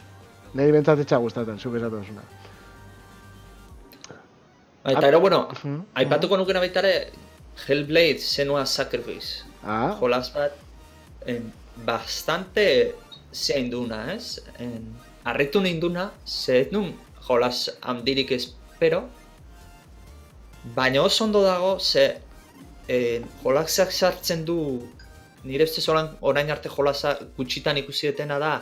[0.55, 2.23] niri bentsat etxa gustatzen, zuk esatu duzuna.
[4.85, 5.49] Ba, Eta ero, bueno,
[5.95, 7.11] aipatuko nukena baita ere,
[7.67, 9.45] Hellblade Senua Sacrifice.
[9.65, 10.53] Ah, Jolas bat,
[11.27, 11.53] en,
[11.87, 12.95] bastante
[13.35, 14.39] zein duna, ez?
[14.59, 14.95] En,
[15.25, 16.93] arritu ninduna, ze ez nun
[17.29, 19.03] jolas handirik espero,
[20.75, 22.19] baina oso ondo dago, ze
[22.89, 24.59] en, jolasak sartzen du,
[25.45, 28.53] nire ustez orain, arte jolasa gutxitan ikusi detena da,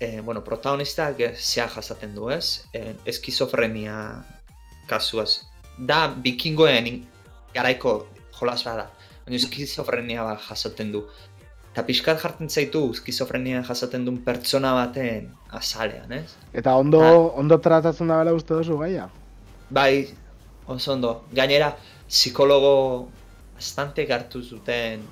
[0.00, 2.64] eh, bueno, protagonistak zea jasaten du, ez?
[2.72, 4.24] En, eskizofrenia
[4.88, 5.40] kasuaz.
[5.78, 7.06] Da bikingoen in-
[7.54, 8.06] garaiko
[8.38, 8.90] jolas bada,
[9.24, 11.04] baina eskizofrenia bat jasaten du.
[11.74, 16.36] Eta pixkat jartzen zaitu eskizofrenia jasaten duen pertsona baten azalean, ez?
[16.54, 17.40] eta ondo, Ah.
[17.40, 19.08] ondo tratatzen da bela uste duzu gaia?
[19.70, 20.06] Bai,
[20.68, 21.24] oso ondo.
[21.34, 21.72] Gainera,
[22.08, 23.08] psikologo
[23.56, 25.02] bastante hartu zuten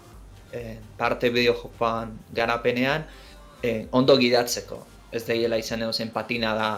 [0.53, 3.05] eh, parte bideojokoan garapenean
[3.63, 4.79] eh, ondo gidatzeko.
[5.11, 6.71] Ez daiela izan edo zen patina da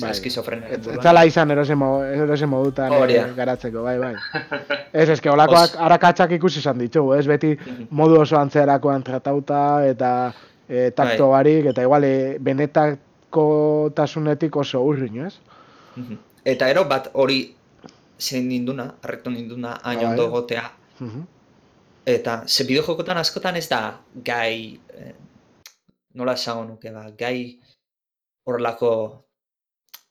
[0.00, 0.10] Bai.
[0.10, 0.68] eskizofrenia.
[0.68, 4.14] Ez zala izan erosen, mo, erosen modutan Hori eh, garatzeko, bai, bai.
[4.92, 7.26] Ez, eske olakoak Os- arakatsak ikusi izan ditugu, ez?
[7.26, 7.86] Beti Mhm.
[7.90, 10.32] modu oso antzerakoan tratauta eta
[10.68, 11.38] e, takto Bai.
[11.38, 15.34] barik, eta igual e, benetako tasunetik oso urrin, ez?
[15.96, 16.16] Mhm.
[16.44, 17.54] Eta ero bat hori
[18.20, 20.06] zein ninduna, arretu ninduna hain Bai.
[20.12, 20.70] ondo gotea.
[21.00, 21.22] Mhm.
[22.06, 25.14] Eta ze bideojokotan askotan ez da gai, eh,
[26.14, 27.58] nola esango nuke ba, gai
[28.46, 29.24] horrelako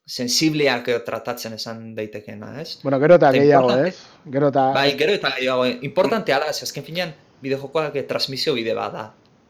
[0.09, 2.79] sensibleak edo tratatzen esan daitekeena, ez?
[2.81, 3.95] Bueno, gero eta gehiago, ez?
[4.33, 4.65] Gero eta...
[4.73, 9.03] Bai, gero eta gehiago, importantea da, ze azken finean bideojokoak eh, transmisio bide bat da.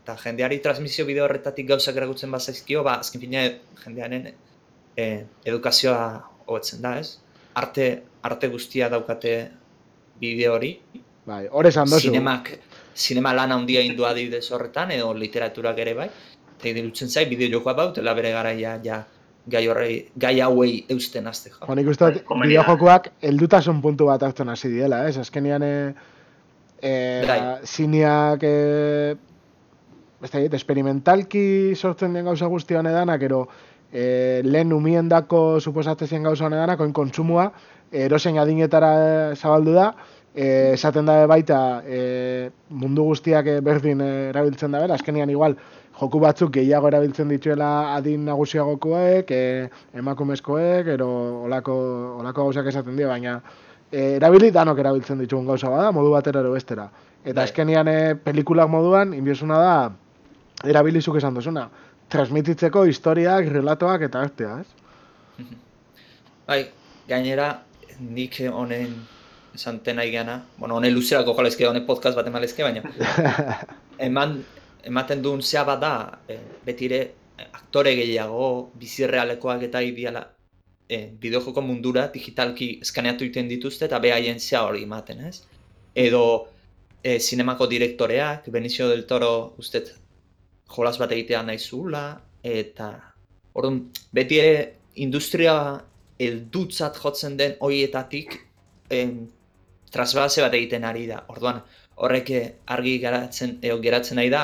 [0.04, 4.28] Eta jendeari transmisio bide horretatik gauzak eragutzen bazaizkio, ba, azken finean jendearen
[5.00, 6.02] eh, edukazioa
[6.48, 7.14] hobetzen da, ez?
[7.60, 7.88] Arte,
[8.28, 9.36] arte guztia daukate
[10.20, 10.74] bideo hori,
[11.30, 12.10] Bai, hor esan dozu.
[12.10, 12.50] zinemak,
[12.98, 16.10] zinema lan handia indua adibidez horretan, edo literaturak ere bai,
[16.58, 19.00] eta iruditzen zai bideo jokoa bautela bere garaia ja
[19.50, 21.66] gai horrei, gai hauei eusten azte jo.
[21.66, 22.62] Jo, nik uste dut Bai, komenia.
[22.62, 25.18] bideojokoak heldutasun puntu bat hartzen hasi diela, ez?
[25.22, 25.74] Azkenian e,
[26.82, 26.94] e,
[27.28, 27.40] Bai.
[27.66, 28.54] zineak e,
[30.20, 33.48] ez da, experimentalki sortzen den gauza guzti honedanak, ero
[33.92, 37.50] e, lehen umiendako suposatzen gauza honedanak, oin kontsumua,
[37.92, 39.90] erosein adinetara zabaldu da,
[40.36, 45.58] e, esaten da baita e, mundu guztiak berdin erabiltzen da bera, azkenian igual
[46.00, 51.10] joku batzuk gehiago erabiltzen dituela adin nagusiagokoek, e, emakumezkoek, ero
[51.46, 51.76] olako,
[52.22, 53.40] olako gauzak esaten dio, baina
[53.92, 56.90] e, erabili danok erabiltzen ditugun gauza bada, modu batera ero bestera.
[57.24, 57.48] Eta Bai.
[57.50, 59.76] azkenian e, pelikulak moduan, inbiosuna da,
[60.72, 61.68] erabilizuk esan duzuna,
[62.10, 65.46] transmititzeko historiak, relatoak eta artea, ez?
[66.50, 66.64] Bai,
[67.10, 67.52] gainera,
[68.00, 68.96] nik honen
[69.56, 72.86] esanten nahi gana, bueno, honen luzerako jolezke, honen podcast bat emalezke, baina
[74.08, 74.38] eman,
[74.84, 75.94] ematen duen zea bat da,
[76.28, 77.00] eh, betire
[77.54, 80.24] aktore gehiago, bizirrealekoak eta ideala,
[80.90, 85.44] eh, bideojoko mundura digitalki eskaneatu egiten dituzte eta behaien zea hori ematen, ez?
[85.96, 86.24] Edo
[87.04, 89.94] eh, zinemako direktoreak, Benicio del Toro ustet
[90.70, 92.90] jolas bat egitea nahi zuela, eta
[93.54, 93.80] orduan,
[94.14, 94.56] beti ere
[94.96, 95.56] industria
[96.20, 98.36] heldutzat jotzen den hoietatik
[98.90, 99.28] em,
[99.92, 101.24] trasbase bat egiten ari da.
[101.32, 101.62] Orduan,
[102.06, 104.44] horrek eh, argi geratzen, edo geratzen nahi da,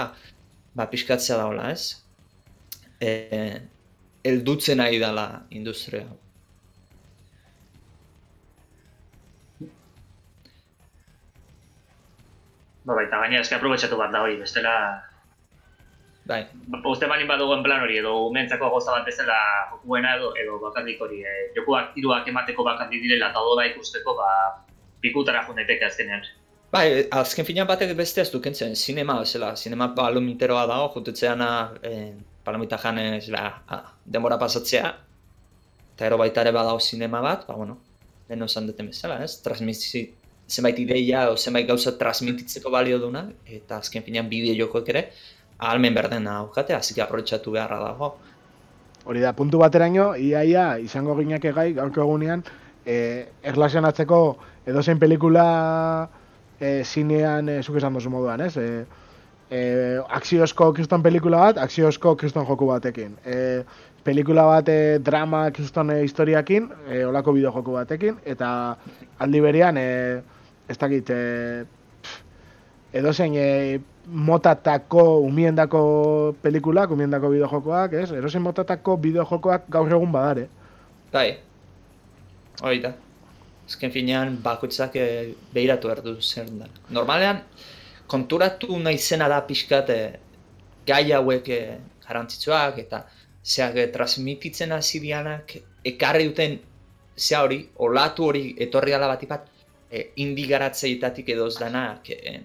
[0.76, 1.96] ba, pixkatzea daola, ez?
[3.00, 3.12] E,
[4.28, 6.06] heldutzen nahi dela industria.
[6.10, 6.20] hau.
[12.86, 14.76] Ba, baita gaina eske aprobetxatu bat da hori, bestela...
[16.26, 16.39] Bai,
[16.89, 19.36] Uste balin badugu plan hori, edo umentzako gauza bat bezala
[19.72, 24.32] jokuena edo, edo bakarrik hori, e, jokuak tiruak emateko bakarrik direla eta odola ikusteko, ba,
[25.06, 26.26] pikutara jo daiteke azkenean.
[26.75, 31.47] Bai, azken finean batek beste ez du kentzen, sinema bezala, sinema palomiteroa dago, jutetzeana
[31.88, 32.09] eh,
[32.43, 34.89] palomita janez, ba, a, denbora pasatzea,
[35.93, 37.77] eta ero baita ere badago sinema bat, ba, bueno,
[38.27, 39.38] lehen esan duten bezala, ez?
[39.45, 40.01] Transmisi,
[40.49, 43.23] zenbait ideia o zenbait gauza transmititzeko balio duna,
[43.59, 45.05] eta azken finean bideo jokoek ere,
[45.55, 48.11] ahalmen berden aukate, hasi aprobetxatu beharra dago.
[49.05, 52.43] Hori da, puntu bateraino, iaia izango gineke gai, gaurko egunean,
[52.83, 52.99] e,
[53.53, 54.21] erlazionatzeko
[54.67, 55.47] edozein pelikula
[56.60, 58.56] e, zinean, e, zuk esan duzu moduan, ez?
[58.58, 58.86] E,
[59.50, 59.60] e,
[60.20, 63.15] akziozko kriston pelikula bat, akziozko kriston joku batekin.
[63.26, 63.63] E,
[64.06, 68.50] pelikula bat e, drama kriston e, historiakin, e, olako bideo joku batekin, eta
[69.20, 70.22] aldi berean, e,
[70.70, 71.65] ez dakit, e,
[72.96, 78.12] edozein e, motatako, umiendako pelikulak, umiendako bideojokoak, ez?
[78.15, 80.48] Erozein motatako bideojokoak gaur egun badare.
[81.15, 81.32] Bai,
[82.62, 82.86] hori
[83.65, 83.71] da.
[83.71, 86.67] Ezken finean, bakoitzak e, behiratu behar du zer da.
[86.89, 87.41] Normalean,
[88.08, 89.99] konturatu nahi zena da pixkat e,
[90.88, 93.06] gai hauek e, garrantzitsuak eta
[93.43, 96.60] zeak e, transmititzen hasi dianak ekarri duten
[97.17, 99.47] zea hori, olatu hori etorri dala bat ipat,
[99.91, 102.39] e, indi garatzeitatik edo ez danak, e,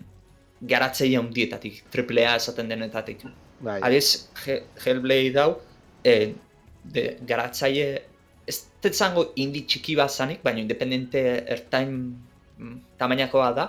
[0.63, 3.25] garatzeia hundietatik, triplea esaten denetatik.
[3.61, 3.81] Bai.
[3.83, 5.57] Adiz, He- Hellblade hau,
[6.05, 6.35] e,
[6.85, 8.03] de, garatzaile,
[8.81, 11.93] ez tetzango indi txiki bat zanik, baina independente ertain
[12.59, 13.67] mm, tamainakoa da,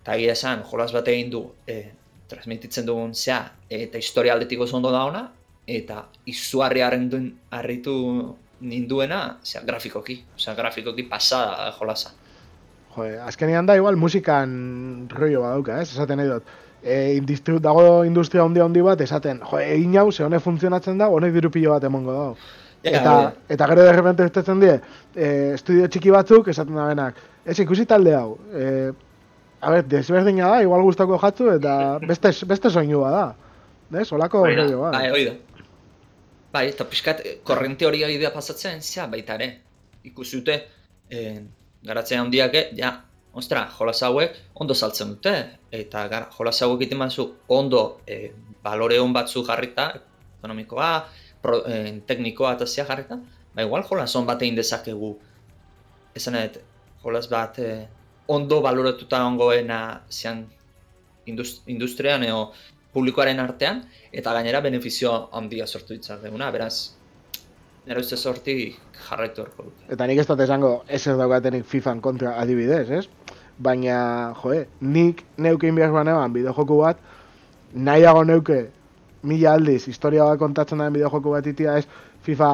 [0.00, 1.92] eta egia esan, jolas bat egin du, e,
[2.28, 5.30] transmititzen dugun zea, eta historia aldetik oso ondo da ona,
[5.66, 7.96] eta izugarri harrendun harritu
[8.60, 12.14] ninduena, zea, grafikoki, osea, grafikoki pasada da jolasa.
[12.96, 15.90] Jo, azkenean da igual musikan rollo badauka, ez?
[15.92, 16.54] Esaten nahi dut.
[16.82, 17.20] E,
[17.60, 21.50] dago industria handi handi bat, esaten, jo, egin hau, ze honek funtzionatzen da, honek diru
[21.50, 22.30] pilo bat emongo da.
[22.86, 24.76] Eta, eta gero de repente estetzen die,
[25.14, 28.92] e, estudio txiki batzuk, esaten da benak, ez ikusi talde hau, e,
[29.60, 31.74] a ber, desberdina da, igual gustako jatzu, eta
[32.10, 33.26] beste, beste soinu da.
[33.94, 34.96] Ez, olako Hori da, rollo bat.
[34.98, 35.34] Bai, hori da.
[36.54, 39.50] Bai, eta pixkat, eh, korrente hori bidea pasatzen, zea, baita ere.
[40.06, 40.56] Ikusi dute,
[41.10, 41.42] eh,
[41.86, 42.92] garatzen handiak, ja,
[43.36, 45.34] ostra, jolas hauek ondo saltzen dute.
[45.70, 49.90] Eta gara, jolas hauek egiten bazu ondo eh, balore hon batzu jarrita,
[50.38, 50.90] ekonomikoa,
[51.42, 53.18] pro, eh, teknikoa eta zea jarrita,
[53.54, 55.16] ba igual jolas on bat egin dezakegu.
[56.14, 56.60] Esan edo,
[57.02, 57.86] jolas bat eh,
[58.26, 60.02] ondo baloratuta ongoena
[61.26, 62.52] indust, industrian edo
[62.92, 66.96] publikoaren artean, eta gainera benefizio handia sortu ditzakeguna, beraz,
[67.86, 68.54] nire uste sorti
[69.08, 69.88] jarraitu horko dute.
[69.92, 73.04] Eta nik ez dut esango ez ez daukatenik FIFAn kontra adibidez, ez?
[73.58, 73.98] Baina,
[74.42, 76.98] joe, nik neukein behar banean bideojoku bat,
[77.72, 78.66] nahiago neuke
[79.22, 81.86] mila aldiz historia bat kontatzen den bideojoku bat itia ez
[82.22, 82.50] FIFA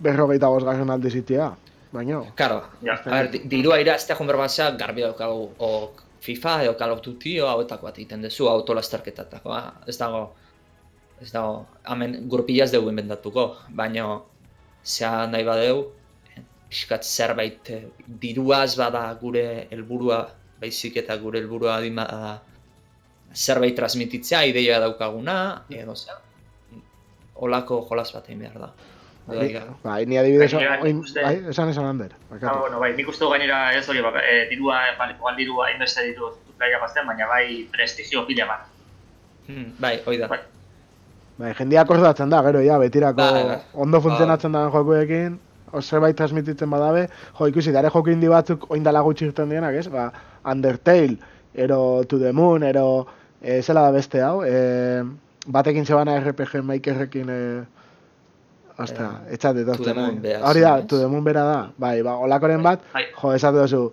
[0.00, 1.50] berrogeita bosgarren aldiz itia.
[1.92, 2.94] Baina, Karo, Ja.
[3.04, 7.40] a ber, di- dirua iraztea joan berbazea garbi daukagu, o FIFA, edo Call of Duty,
[7.40, 10.34] o hauetako bat egiten duzu, autolasterketatakoa, ez dago,
[11.20, 14.20] ez dago, hemen gurpila ez dugu inventatuko, baina,
[14.84, 15.86] zea nahi badeu,
[16.68, 20.28] pixkat zerbait eh, diruaz bada gure helburua,
[20.60, 22.40] baizik eta gure helburua adin bada
[23.34, 26.16] zerbait transmititzea, ideia daukaguna, edo zea,
[27.40, 28.70] olako jolas bat egin behar da.
[29.30, 32.14] Ni- diga, bai, ni adibidez, Bai, bai, bai, esan esan hander.
[32.42, 36.02] Ah, bueno, bai, nik uste gainera ez hori, bak, e, dirua, bale, igual dirua hainbeste
[36.08, 38.64] ditu gaia bazten, baina bai prestigio pila bat.
[39.46, 40.26] Hmm, bai, hoi da.
[40.28, 40.40] Bai.
[41.38, 43.60] Bai, jendia akordatzen da, gero, ja, betirako Bai, bai.
[43.74, 45.38] ondo funtzionatzen da jokuekin,
[45.72, 47.06] o zerbait transmititzen badabe,
[47.38, 49.86] jo, ikusi, dare joku indi batzuk oin dala gutxi irten dienak, ez?
[49.88, 50.10] Ba,
[50.44, 51.16] Undertale,
[51.54, 53.06] ero To the Moon, ero,
[53.42, 55.02] e, zela da beste hau, e,
[55.46, 57.64] batekin zebana RPG Makerrekin, e,
[58.78, 62.62] ostra, Eh, To the Moon bera Hori da, the Moon bera da, bai, ba, olakoren
[62.62, 63.04] bat, Bai.
[63.22, 63.92] jo, esate duzu,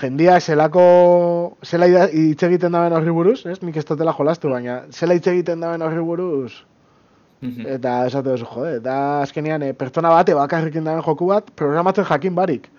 [0.00, 3.62] jendia zelako, zela hitz egiten daben horri buruz, ez?
[3.62, 6.52] Nik ez dutela jolastu, baina zela hitz egiten daben horri buruz,
[7.42, 7.66] Mhm.
[7.66, 12.34] Eta esate duzu, jode, da azkenean e, pertsona bate bakarrekin dagoen joku bat programatzen jakin
[12.34, 12.70] barik.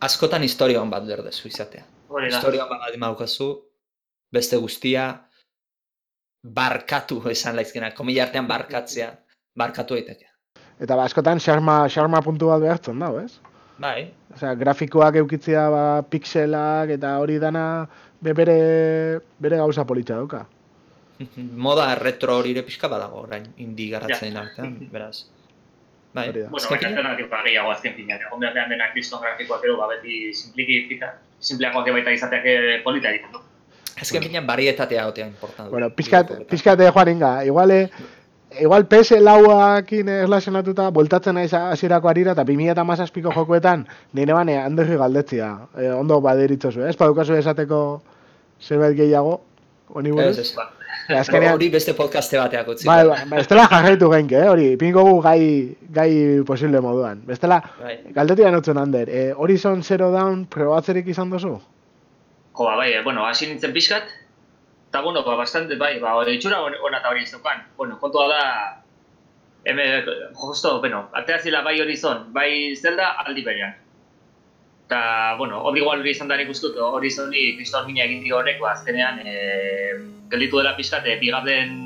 [0.00, 1.84] Askotan historia hon bat berdezu izatea.
[2.08, 2.42] Hon bat
[2.98, 3.62] badaukazu,
[4.32, 5.10] beste guztia
[6.42, 9.10] barkatu esan laizkena, komila artean barkatzea,
[9.56, 10.30] barkatu daiteke.
[10.80, 13.40] Eta ba, askotan xarma, xarma puntu bat behartzen dago, ez?
[13.80, 17.64] Bai, Osea, grafikoak eukitzea ba, pixelak eta hori dana
[18.20, 18.56] be bere,
[19.40, 20.44] bere gauza politxa dauka.
[21.66, 25.26] moda retro hori ere pixka badago orain indi garatzen artean, beraz.
[26.12, 26.26] Bai.
[26.32, 28.22] Bueno, baina alternatiba gehiago azken finean.
[28.26, 30.98] Egon beharrean denak kriston grafikoak edo, ba, beti simpliki
[31.38, 33.44] simpleagoak baita izateak eh, polita egiten du.
[34.00, 35.70] Azken finean varietatea gotea importante.
[35.70, 37.90] Bueno, pixkat, pixkat joan inga, igual, eh,
[38.60, 45.52] igual PS lauakin erlazionatuta, bueltatzen naiz hasierako arira, eta 2017ko jokoetan, nire bane handerri galdetzia,
[45.78, 46.96] eh, ondo baderitzozu, ez?
[46.96, 48.02] Padukazu esateko
[48.60, 49.40] zerbait gehiago,
[49.94, 50.38] honi buruz?
[50.38, 50.54] Ez, ez.
[50.56, 50.70] Ba,
[51.20, 52.86] azkenean, Hori beste podcaste bateak utzi.
[52.86, 56.10] bai, bai, bai, bestela jarraitu genke, eh, hori, pingo gu gai, gai
[56.46, 57.22] posible moduan.
[57.26, 57.98] Bestela, Bai.
[58.14, 61.60] galdetia notzen hander, eh, Horizon Zero Dawn probatzerik izan duzu?
[62.54, 64.16] Jo, ba, bai, eh, bueno, hasi nintzen pixkat,
[64.90, 67.60] Eta, bueno, ba, bastante, bai, ba, itxura hona eta hori izaukan.
[67.76, 68.40] Bueno, kontua da,
[69.64, 73.74] Hemen, justo, bueno, ateazila bai Horizon, bai Zelda aldi berean.
[74.86, 78.58] Eta, bueno, hori igual hori izan da nik ustut, Horizoni kriston mina egin dio horrek,
[78.58, 79.34] ba, azkenean, e,
[80.32, 81.76] gelditu dela pixkate, bigarren,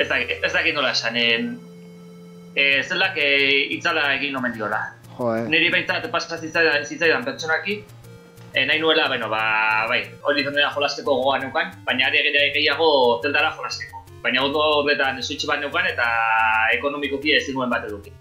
[0.00, 1.28] ez da, ez da nola esan, e,
[2.56, 3.28] e, Zeldak e,
[3.76, 4.80] itzala egin omen diola.
[5.18, 5.44] Joe.
[5.46, 7.84] Niri behintzat pasa zitzaidan, zitzaidan pertsonaki,
[8.54, 12.22] e, nahi nuela, bueno, ba, bai, hori izan dena jolasteko gogoan neukan, baina ari
[12.54, 14.04] gehiago Zeldara jolasteko.
[14.22, 16.06] Baina ondo horretan switch bat neukan eta
[16.76, 18.12] ekonomikoki ez nuen bat eduki.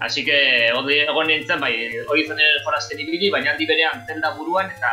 [0.00, 0.36] Así que
[0.76, 1.72] hori egon nintzen, bai,
[2.08, 4.92] hori zen jorazten ibili, baina aldi berean zelda buruan eta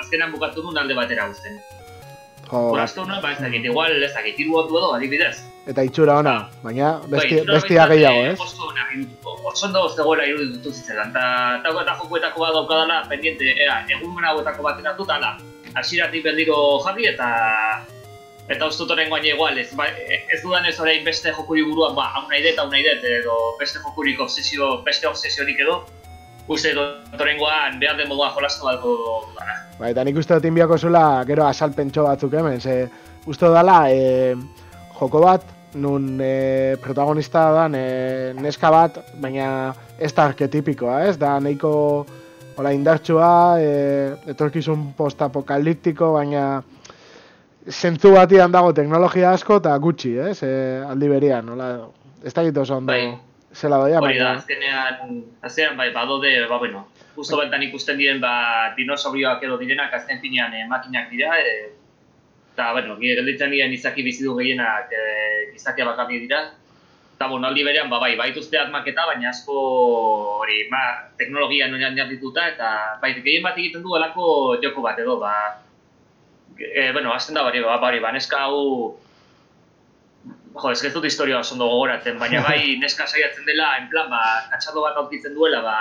[0.00, 1.60] azkenan bukatu nuen alde batera guzten.
[2.54, 5.34] Jo, Joraztu nuen, ba ez dakit, igual ez dakit, hiru otu edo, adibidez.
[5.66, 8.36] eta itxura ona, baina besti, Bai, bestia gehiago, ez?
[8.44, 8.84] Oso ona,
[9.50, 11.24] oso ondo zegoela iruditu zitzaidan, eta
[11.58, 15.34] eta eta jokuetako bat daukadala, pendiente, ea, egun hauetako bat eratu, eta
[15.82, 17.32] hasieratik berdiro jarri eta
[18.44, 22.10] Eta uste dut orain igual, ez, ba, ez dudan ez orain beste jokuri buruan, ba,
[22.12, 25.78] hau nahi dut, hau nahi dut, edo beste jokurik obsesio, beste obsesionik edo,
[26.48, 27.38] uste dut orain
[27.80, 28.94] behar den moduan jolastu balko
[29.38, 29.56] dara.
[29.78, 32.88] Bai, eta nik uste dut inbiako zula, gero asalpentxo batzuk hemen, ze
[33.26, 34.34] uste dala, e,
[34.98, 41.16] joko bat, nun e, protagonista dan e, neska bat, baina ez da arketipikoa, ez?
[41.18, 41.72] Da nahiko
[42.56, 46.62] hola indartsua, e, etorkizun postapokaliptiko, baina
[47.64, 50.38] zentzu batian dago teknologia asko eta gutxi, ez?
[50.44, 51.70] E, aldi berian, nola,
[52.22, 53.33] ez da gitu oso ondo Bai.
[53.54, 58.74] Zela doia, Hori da, azkenean, azkenean bai, badode, ba, bueno, justo bentan ikusten diren, ba,
[58.76, 61.54] dinosaurioak edo direnak, azken finean eh, makinak dira, e,
[62.54, 65.04] eta, bueno, gelditzen diren izaki bizidu gehienak e,
[65.54, 66.42] izakia bakarri dira,
[67.14, 69.58] eta, bueno, aldi berean, ba, bai, baituzte atmaketa, baina asko,
[70.42, 70.82] hori, ma,
[71.20, 75.34] teknologia noian dituta, eta, bai, gehien bat egiten du alako joko bat edo, ba,
[76.58, 78.98] e, bueno, azten da bari, ba, bari, ba, neska hau,
[80.54, 84.10] jo, ez ez dut historia oso ondo gogoratzen, baina bai neska saiatzen dela, en plan,
[84.10, 85.76] ba, katxado bat aurkitzen duela, ba,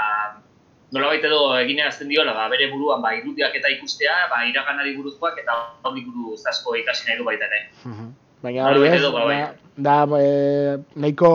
[0.93, 5.57] nolabait edo eginerazten diola, ba, bere buruan, ba, irudiak eta ikustea, ba, iraganari buruzkoak eta
[5.89, 7.65] hori buruz asko ikasi nahi du baita ere.
[7.85, 8.13] Mhm.
[8.43, 9.41] Baina hori ez, ba, bai.
[9.77, 11.33] da, e, nahiko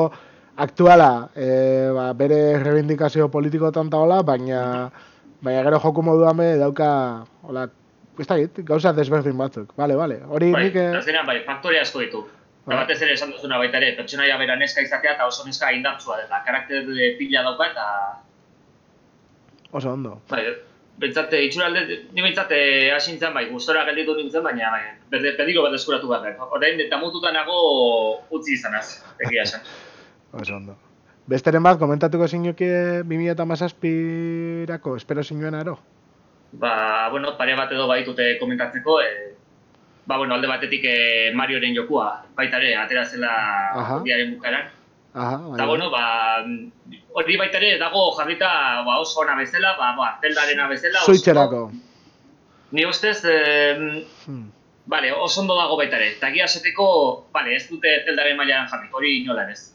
[0.59, 1.49] aktuala e,
[1.95, 4.91] ba, bere reivindikazio politikotan taola, baina
[5.41, 6.89] baina gero joku moduan be dauka
[7.47, 7.69] hola,
[8.19, 9.73] ez da gauza desberdin batzuk.
[9.79, 10.19] Vale, vale.
[10.27, 12.25] Hori Bai, nik eh, bai, faktore asko ditu.
[12.69, 16.19] Eta batez ere esan duzuna baita ere, pertsonaia bera neska izatea eta oso neska indartsua
[16.19, 16.43] dela.
[16.45, 17.85] Karakter eh, pila dauka eta
[19.73, 20.19] oso ondo.
[20.29, 20.43] Bai,
[21.01, 22.59] bentsate, itxuralde, ni bentsate
[22.93, 26.37] hasi nintzen, bai, gustora gelditu nintzen, baina, bai, berde, pediro bat eskuratu behar.
[26.59, 27.57] Orain, eta mututa nago
[28.37, 29.65] utzi izanaz, egia esan.
[30.43, 30.77] Oso ondo.
[31.29, 32.69] Besteren bat, komentatuko zinuke
[33.09, 35.79] 2017-rako, espero zinuen aro?
[36.53, 39.28] Ba, bueno, pare bat edo baitute komentatzeko, e,
[40.09, 40.97] ba, bueno, alde batetik e,
[41.37, 43.31] Marioren jokua, baita ere, atera zela
[43.77, 43.99] Aha.
[44.01, 44.71] urriaren bukaeran.
[45.15, 46.05] Aha, Eta, bueno, ba,
[47.21, 48.49] hori baita ere dago jarrita
[48.87, 51.05] ba, oso ona bezala, ba, ba, zeldarena bezala.
[51.05, 51.71] Suitzerako.
[52.73, 54.47] Ni ustez, eh, Hmm.
[54.89, 56.15] Bale, oso ondo dago baita ere.
[56.17, 59.75] Eta egia esateko, bale, ez dute zeldaren mailan jarri, hori inolan ez.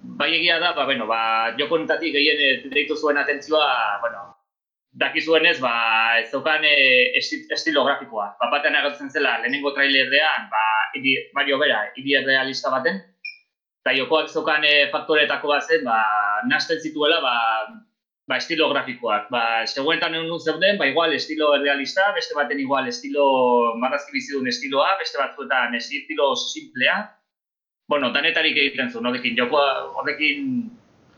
[0.00, 4.22] Bai egia da, ba, bueno, ba, joko honetatik gehien eh, deitu zuen atentzioa, bueno,
[4.92, 5.72] dakizuenez, ba,
[6.18, 6.74] ez zeukan e,
[7.18, 8.32] esti, estilo grafikoa.
[8.40, 10.64] Ba, batean agertzen zela, lehenengo trailerdean, ba,
[10.98, 12.98] idi, Mario Bera, idi realista baten,
[13.84, 16.00] eta jokoak zeukan e, faktoretako bat zen, ba,
[16.50, 17.36] nasten zituela, ba,
[18.26, 19.30] ba, estilo grafikoak.
[19.30, 23.24] Ba, seguentan egun zeuden, ba, igual estilo realista, beste baten igual estilo
[23.78, 26.98] marrazki bizidun estiloa, beste batzuetan estilo simplea.
[27.90, 29.66] Bueno, danetarik egiten zuen, horrekin, jokoa,
[29.98, 30.70] horrekin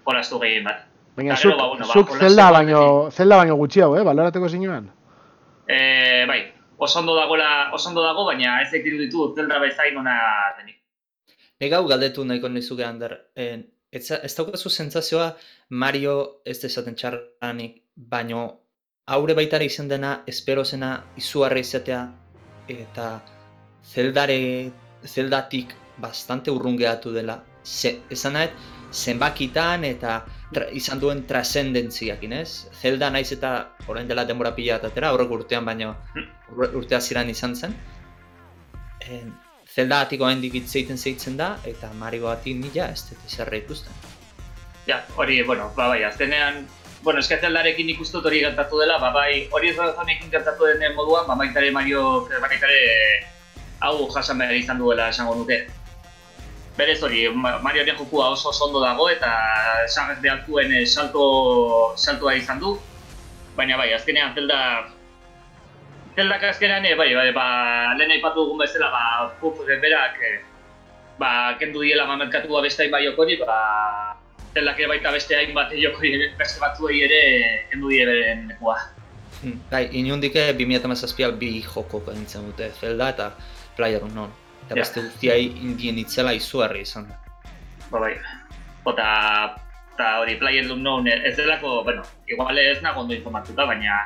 [0.07, 0.92] jolastu gehien bat.
[1.17, 4.89] Baina zuk, ba, bueno, ba, zuk jolasteko zelda baino, zelda baino gutxiago, eh, balorateko zinuan?
[5.69, 6.41] E, bai,
[6.79, 10.17] oso ondo dagoela, oso ondo dago, baina ez zait iruditu zelda bezain ona
[10.59, 10.79] denik.
[11.61, 13.13] Nik hau galdetu nahiko nizuke Ander.
[13.37, 13.61] Eh,
[13.93, 15.29] ez, ez daukazu sentsazioa
[15.69, 18.47] Mario ez dezaten txarranik, baino
[19.07, 22.03] haure baitare izan dena, espero zena izugarri izatea,
[22.73, 23.09] eta
[23.85, 24.71] zeldare,
[25.05, 27.43] zeldatik bastante urrun gehatu dela.
[27.65, 28.55] Ze, esan nahet,
[28.93, 30.19] zenbakitan eta
[30.53, 32.69] tra, izan duen trascendentziakin, ez?
[32.81, 33.53] Zelda naiz eta
[33.89, 35.95] orain dela denbora pila atera, horrek urtean baino
[36.53, 37.75] urte- urte hasieran izan zen.
[39.01, 39.25] Eh,
[39.73, 43.93] Zelda atiko hendik hitz egiten da, eta Mario atik nila ez dut izarra ikusten.
[44.87, 46.67] Ja, hori, bueno, ba, bai, azkenean,
[47.03, 51.27] bueno, eske zeldarekin ikustut hori gertatu dela, ba, bai, hori ez honekin gertatu den moduan,
[51.27, 53.25] ba, baita ere Mario, baita ere
[53.81, 55.67] hau jasan behar izan duela esango nuke.
[56.77, 59.29] Berez hori, Ma- Marioren jokua oso ondo dago eta
[59.85, 62.79] esan ez behartuen eh, salto, saltoa izan du.
[63.57, 64.59] Baina bai, azkenean zelda
[66.17, 67.47] zeldak azkenean, eh, bai, bai, ba,
[67.99, 69.03] lehen aipatu dugun bezala, ba,
[69.41, 70.41] puf, berak, eh,
[71.19, 74.17] ba, kendu diela mamerkatua beste hainbat jokori, ba,
[74.55, 77.21] zeldak ere baita beste hainbat jokori beste batzuei ere
[77.71, 78.77] kendu die beren lekua.
[79.43, 83.31] Hmm, Bai, inundik 2017 bi joko gaintzen dute, Zelda eta
[83.77, 84.31] Player Unknown.
[84.73, 84.85] Eta Ja.
[84.87, 87.19] beste guztiai indien itzela izugarri izan da.
[87.91, 88.15] Ba, bai.
[88.89, 89.09] Ota,
[89.93, 93.99] eta hori, Player Unknown ez delako, bueno, igual ez nago ondo informatuta, baina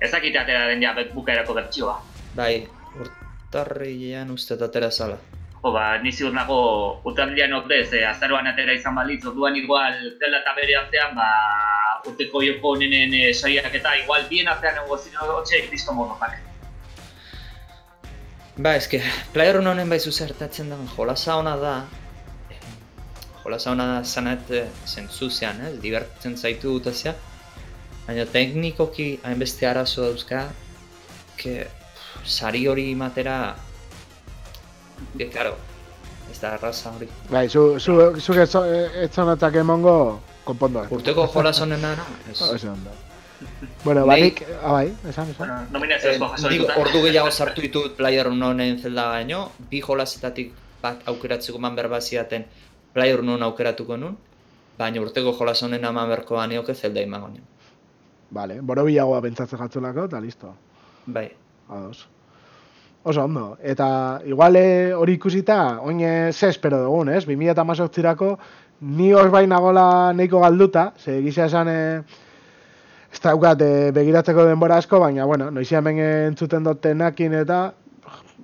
[0.00, 1.98] ez dakite atera den ja bukaerako bertsioa.
[2.36, 2.68] Bai,
[3.02, 5.18] urtarrilean uste dut atera zala.
[5.60, 10.38] Jo, ba, ni ziur nago urtarrilean ordez, eh, azaroan atera izan balitz, orduan igual Zelda
[10.40, 11.26] eta bere artean, ba,
[12.06, 16.38] urteko joko honenen eh, saiak eta igual bien artean egongo ziren hotxe disko monopak.
[18.60, 18.98] Ba, eske,
[19.32, 21.74] Player Unknownen bai zertatzen da, jolasa ona da,
[23.40, 27.14] jolasa ona da zanet eh, zentzuzean, eh, divertitzen zaitu dutazia,
[28.04, 30.42] baina teknikoki hainbeste arazo dauzka,
[31.38, 33.38] pff, sari hori matera,
[35.16, 35.56] que, claro,
[36.30, 37.08] ez da arraza hori.
[37.30, 38.36] Bai, zu, zu, zu
[39.06, 40.84] etzonatak emongo, konpondo.
[40.98, 42.10] Urteko jolas honena, no?
[42.28, 42.68] Ez.
[43.84, 45.34] Bueno, Nei- banik, ah, esan, esan.
[45.38, 46.74] Bueno, nominaziozko Eh, nik dituta.
[46.80, 52.44] ordu gehiago sartu ditut Player Unknownen zelda gaino, bi jolasetatik bat aukeratzeko man berba ziaten
[52.92, 54.16] Player Unknown aukeratuko nun,
[54.78, 57.44] baina urteko jolas honen ama berko banioke zelda imango nion.
[58.30, 60.54] Vale, borobilagoa pentsatzen jatzulako, eta listo.
[61.06, 61.30] Bai,
[61.68, 62.08] Ados.
[63.02, 63.56] Oso ondo.
[63.62, 66.00] Eta igual eh, hori ikusita, oin
[66.32, 67.24] ze espero dugun, ez?
[67.26, 68.38] 2018-rako
[68.80, 72.02] ni hor bai nagola nahiko galduta, ze gisa esan eh,
[73.10, 77.60] ez daukat eh, begiratzeko denbora asko, baina, bueno, noizi hemen entzuten dotenakin eta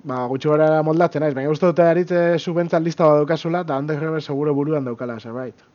[0.07, 3.99] ba, gutxi gora moldatzen naiz, baina uste dute daritze subentzat lista bat daukazula, eta handes
[3.99, 5.65] rebe seguro buruan daukala, zerbait.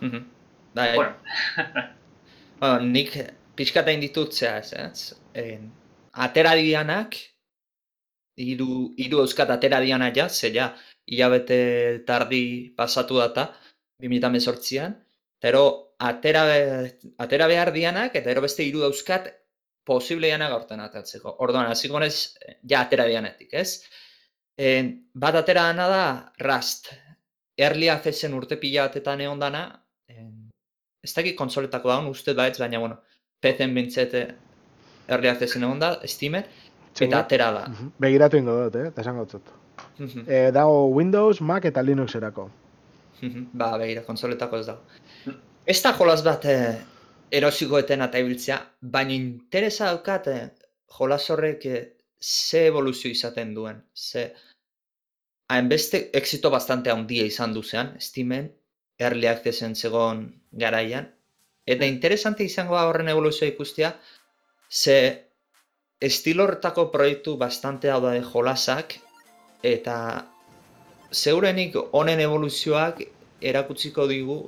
[0.00, 0.26] Mhm.
[0.74, 1.14] Bai, Bueno,
[2.60, 3.16] bueno, nik
[3.56, 5.14] pixkata ditut zehaz, ez?
[5.34, 5.70] En,
[6.12, 7.16] atera dianak,
[8.38, 10.74] hiru hiru euskat atera diana ja, ze ja,
[11.06, 13.52] hilabete tardi pasatu data,
[14.02, 14.94] 2018an,
[15.40, 15.64] eta ero
[15.98, 16.44] atera,
[17.18, 19.28] atera behar dianak, eta ero beste hiru dauzkat
[19.88, 21.36] posible dianak aurten atatzeko.
[21.44, 22.34] Orduan, hasiko naiz,
[22.68, 23.82] ja atera dianetik, ez?
[24.58, 26.04] En, bat atera dana da,
[26.44, 26.90] Rust.
[27.58, 29.64] Early Accessen urte pila batetan egon dana,
[30.12, 30.50] en,
[31.02, 33.00] ez dakit konsoletako daun, uste baitz, baina, bueno,
[33.42, 34.24] PC-en bintzete
[35.08, 36.46] Early Accessen egon da, Steamen,
[36.98, 37.64] eta atera da.
[37.70, 37.94] Mhm.
[37.98, 38.88] Begiratu ingo dut, eh?
[38.92, 39.54] Eta esango dut.
[40.26, 42.50] E, dago Windows, Mac eta Linuxerako.
[43.22, 44.82] mhm, ba, begira, konsoletako ez dago.
[45.68, 46.76] Ez da jolas bat eh,
[47.38, 50.46] erosiko eta ibiltzea, baina interesa daukat eh,
[50.96, 51.82] jolas horrek eh,
[52.18, 54.32] ze evoluzio izaten duen, ze
[55.52, 58.48] hainbeste exito bastante handia izan duzean, Steamen,
[58.98, 61.12] Early Accessen zegoen garaian,
[61.66, 63.92] eta interesante izango da horren evoluzioa ikustea,
[64.70, 64.98] ze
[66.00, 68.96] estilo horretako proiektu bastante hau da jolasak,
[69.62, 69.98] eta
[71.12, 73.04] zeurenik honen evoluzioak
[73.52, 74.46] erakutsiko digu,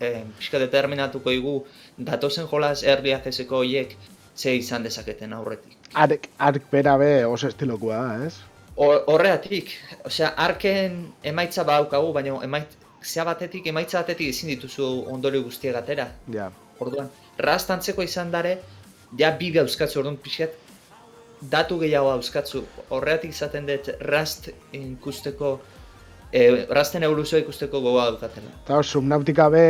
[0.00, 1.54] eh, pixka determinatuko digu,
[1.98, 3.96] datozen jolas early accesseko horiek
[4.36, 5.76] ze izan dezaketen aurretik.
[5.94, 8.34] Ark, ark bera be oso estilokua da, ez?
[8.76, 9.70] Hor- Horregatik,
[10.04, 16.08] osea, arken emaitza badaukagu, baina emaitzea batetik, emaitza batetik ezin dituzu ondorio guztiak atera.
[16.34, 16.50] Ja.
[16.82, 18.56] Orduan, Rust antzeko izan dare,
[19.18, 20.56] ja bi dauzkatzu, orduan pixkat,
[21.54, 22.64] datu gehiago dauzkatzu.
[22.88, 25.60] Horregatik izaten dut Rust ikusteko,
[26.34, 28.52] e, Rusten evoluzioa ikusteko gogoa daukatela.
[28.64, 29.64] Eta subnautika be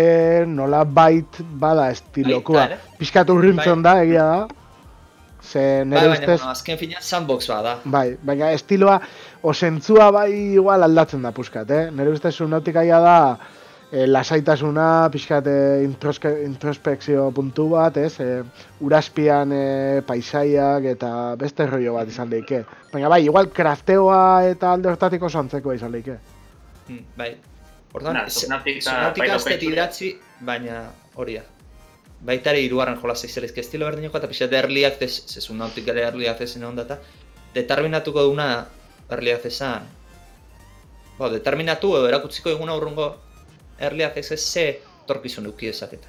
[0.48, 2.60] nola bait bada estilokua.
[2.60, 2.98] Baita ere.
[3.00, 4.60] Piskat urrintzen da, egia da.
[5.44, 7.74] Ze Bai, nire baina, ustez, bueno, azken fina sandbox bada.
[7.84, 8.94] bai, baina estiloa,
[9.42, 11.90] osentzua bai igual aldatzen da puskat, eh?
[11.92, 13.18] Nire ustez subnautikaia da,
[13.92, 18.14] e, lasaitasuna, pixkat e, introske, introspekzio puntu bat, ez?
[18.24, 18.40] E,
[18.80, 19.64] uraspian e,
[20.08, 22.64] paisaiak eta beste rollo bat izan leike.
[22.94, 26.16] Baina bai, igual krafteoa eta alde hortatik oso antzekoa izan leike.
[26.88, 27.34] Hmm, bai.
[27.94, 30.08] Orduan, Subnautica Subnautica baita ez dut idatzi,
[30.42, 30.78] baina
[31.14, 31.44] hori da.
[32.24, 36.26] Baita ere hirugarren jola zeizerizke estilo berdineko eta pixat early access, ze Subnautica ere early
[36.30, 36.98] access egon data,
[37.54, 38.48] determinatuko duna
[39.14, 39.86] early accessan,
[41.18, 43.12] bo, determinatu edo erakutziko eguna urrungo
[43.78, 44.66] early access ze
[45.06, 46.08] torkizun euki dezaketa.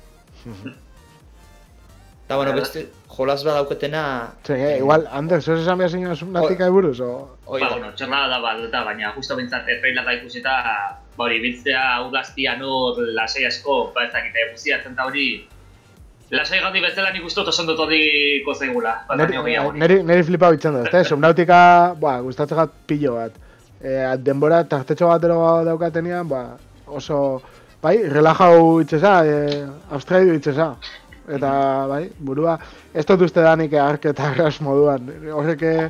[2.25, 4.33] Eta bueno, beste jolas badauketena...
[4.43, 7.37] Ze, eh, igual, Ander, zer esan behar zinen subnautika buruz, o...
[7.45, 10.55] Oi, Ba, bueno, txorrada da bat, eta baina justo bintzat trailerra ikusita,
[11.17, 15.27] ba hori, biltzea udaztian hor lasai asko, ba ez dakite, guztiatzen eta hori,
[16.33, 19.37] lasai gaundi bezala nik uste dut oso ondo tordiko zaigula, ba, Neri,
[19.77, 21.05] neri, neri flipa bitzen dut, eh?
[21.05, 21.59] Subnautika,
[22.01, 23.37] ba, gustatzen gat pilo bat.
[23.77, 26.43] E, denbora tartetxo bat ero daukatenean, ba,
[26.87, 27.21] oso,
[27.85, 30.71] bai, relajau itxesa, e, abstraidu itxesa.
[31.27, 31.51] Eta
[31.89, 32.57] bai, burua,
[32.93, 35.89] ez dut uste danik ark eta arras moduan, horrek eh,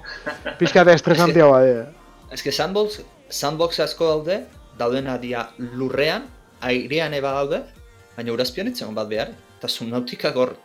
[0.60, 1.86] pixkate estresantiagoa dira.
[2.32, 4.40] Ez que sandbox, sandbox asko daude,
[4.80, 6.28] daudena dia lurrean,
[6.62, 7.62] airean eba daude,
[8.16, 9.34] baina urazpian itzen bat behar.
[9.60, 10.56] Eta subnautikak hor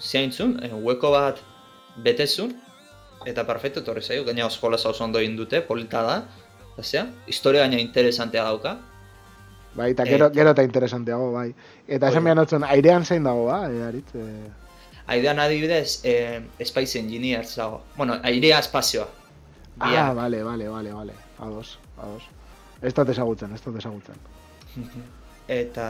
[0.00, 1.42] ziaintzun, eh, hueko bat
[2.04, 2.54] betezun,
[3.26, 6.18] eta perfecto etorri zaio, gaina oskola zauz ondo egin dute, polita da,
[6.72, 8.78] eta zea, historia gaina interesantea dauka.
[9.78, 11.52] Bai, eta gero, Eta- gero eta interesanteago, bai.
[11.86, 14.24] Eta esan behar notzen, airean zein dago, ba, e, aritz, e,
[15.08, 17.80] Aidean adibidez, eh, Space Engineers dago.
[17.96, 19.08] Bueno, airea espazioa.
[19.80, 21.14] Ah, vale, vale, vale, vale.
[21.38, 22.24] Ados, ados.
[22.82, 24.16] Ez dut ezagutzen, ez dut ezagutzen.
[25.48, 25.86] Eta...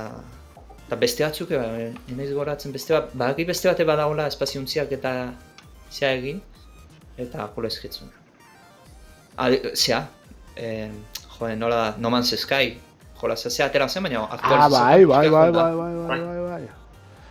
[0.86, 5.10] Eta beste batzuk, e, enaiz goratzen beste bat, badaki beste bate badagoela espaziontziak eta
[5.92, 6.38] zea egin,
[7.20, 8.14] eta jola esketzuna.
[9.36, 9.98] Adi, zea,
[10.56, 10.70] e,
[11.34, 12.78] joe, nola da, No Man's Sky,
[13.20, 16.68] jola zea atera zen, baina Ah, aktualizazio bai, bai, bai, bai, bai, bai, bai, bai.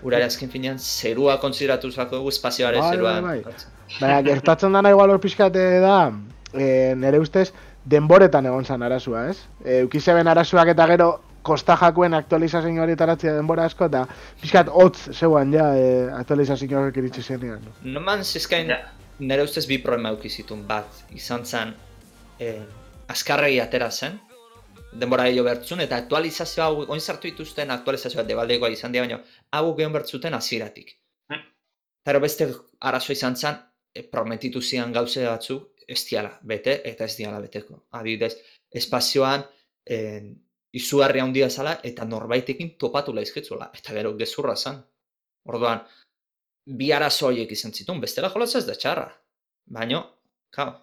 [0.03, 3.21] Urare azken finean, zerua kontsideratu zako dugu espazioare Bai, zerua.
[3.21, 3.53] bai, bai.
[3.99, 6.11] Baina, gertatzen dana igual hor pixkate da,
[6.53, 7.51] e, nire ustez,
[7.85, 9.37] denboretan egon zan arazua, ez?
[9.65, 11.09] E, ukizeben arazuak eta gero
[11.41, 14.05] kosta jakuen aktualizazio hori taratzea denbora asko, eta
[14.41, 17.61] pixkat hotz zeuan ja e, aktualizazio horrek iritsi zenean.
[17.63, 17.71] No?
[17.93, 18.77] No Man's Sky Ja.
[19.19, 20.85] nire ustez bi problema eduki zituen bat,
[21.15, 21.73] izan zen,
[22.39, 22.59] eh,
[23.07, 24.19] azkarregi atera zen,
[25.01, 29.19] denbora gehiago bertzun, eta aktualizazio hau, oin sartu dituzten aktualizazioa debaldegoa izan dira, baina
[29.59, 30.93] hau gehiago bertzuten hasieratik.
[31.31, 31.43] Hmm.
[32.09, 32.49] Gero beste
[32.91, 33.59] arazoa izan zen,
[33.93, 37.83] e, prometitu zian gauze batzuk, ez diala bete, eta ez diala beteko.
[37.99, 38.33] Adibidez,
[38.81, 39.45] espazioan,
[39.85, 40.23] eh,
[40.75, 44.81] izugarri handia zala, eta norbaitekin topatu laizketzuela, eta gero gezurra zen.
[45.47, 45.85] Orduan,
[46.79, 49.07] bi arazo horiek izan zituen, bestela jolaz ez da txarra.
[49.77, 50.01] Baina,
[50.57, 50.73] kao,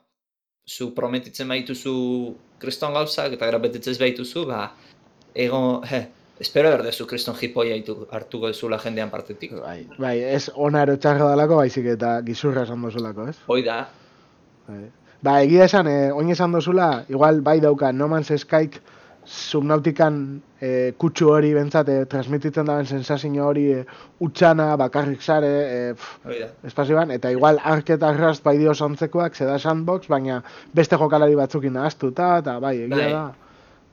[0.67, 1.95] zu prometitzen baituzu
[2.59, 4.73] kriston gauzak eta gero ez baituzu, ba,
[5.35, 6.07] ego, he,
[6.41, 7.77] espero berdezu kriston jipoia
[8.11, 9.53] hartuko duzula jendean partetik.
[9.61, 13.37] Bai, bai, ez ona ero txarra dalako, baizik eta gizurra esan dozulako, ez?
[13.47, 13.89] Hoi da,
[14.67, 14.85] Bai.
[15.25, 18.81] Ba, egia esan, eh, oin esan dozula, igual bai dauka No Man's Skyk
[19.25, 23.85] subnautikan eh, kutsu hori bentsat eh, transmititzen daben sensazio hori eh,
[24.20, 26.18] utxana, bakarrik sare, eh, pff,
[26.64, 30.43] espazioan, eta igual Ark eta Rust bai dio sontzekoak, zeda sandbox, baina
[30.75, 33.11] beste jokalari batzukin ahaztuta, eta bai, egia Bai.
[33.12, 33.25] da,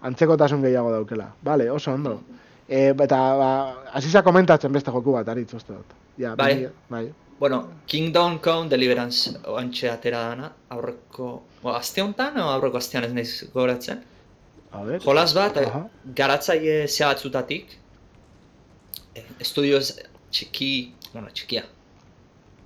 [0.01, 1.31] antzekotasun gehiago daukela.
[1.43, 2.21] Vale, oso ondo.
[2.67, 3.49] E, eta, ba,
[3.93, 5.97] hasiza komentatzen beste joku bat, aritz uste dut.
[6.17, 6.55] Ja, Bai.
[6.55, 7.05] bi- bai.
[7.41, 13.13] Bueno, Kingdom Come Deliverance oantxe atera dana, aurreko, o, aste honetan o aurreko astean ez
[13.13, 14.03] naiz gogoratzen.
[14.73, 15.01] A ver.
[15.03, 15.87] Jolas bat, eh, Aha.
[16.15, 17.77] garatzaile zea batzutatik,
[19.15, 19.97] eh, estudioz
[20.31, 21.63] txiki, bueno, txikia,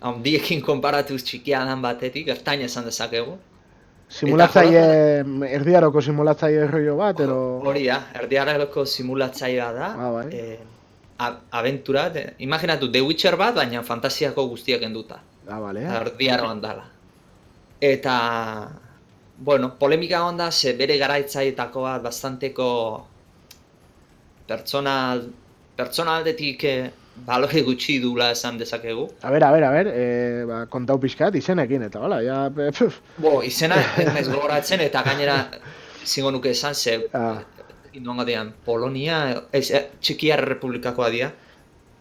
[0.06, 3.38] handiekin konparatuz txikia dan batetik, ertain esan dezakegu.
[4.08, 7.40] Simulatzaile, erdiaroko simulatzaile rollo bat, ero...
[7.66, 10.28] Hori da, erdiarako simulatzailea da, Ah, bai.
[10.32, 10.60] eh,
[11.18, 15.22] a- abentura, de, imaginatu The Witcher bat, baina fantasiako guztiak enduta.
[15.50, 15.82] Ah, vale.
[15.82, 16.86] Eta erdiaroan dala.
[17.82, 18.16] Eta,
[19.38, 22.68] bueno, polemika onda, ze bere garaitzaietako bat bastanteko
[24.48, 25.24] pertsonal,
[25.76, 26.92] pertsonaldetik eh,
[27.26, 29.08] balore gutxi dula esan dezakegu.
[29.24, 32.50] A ber, a ber, a ber, e, ba, kontau pixkat izenekin, eta hola, ja,
[33.18, 33.78] Bo, izena
[34.20, 35.38] ez gogoratzen eta gainera
[36.06, 37.42] zingo nuke esan ze Ah.
[37.96, 41.28] indoango dian Polonia, ez, eh, Txekiar Republikakoa dira.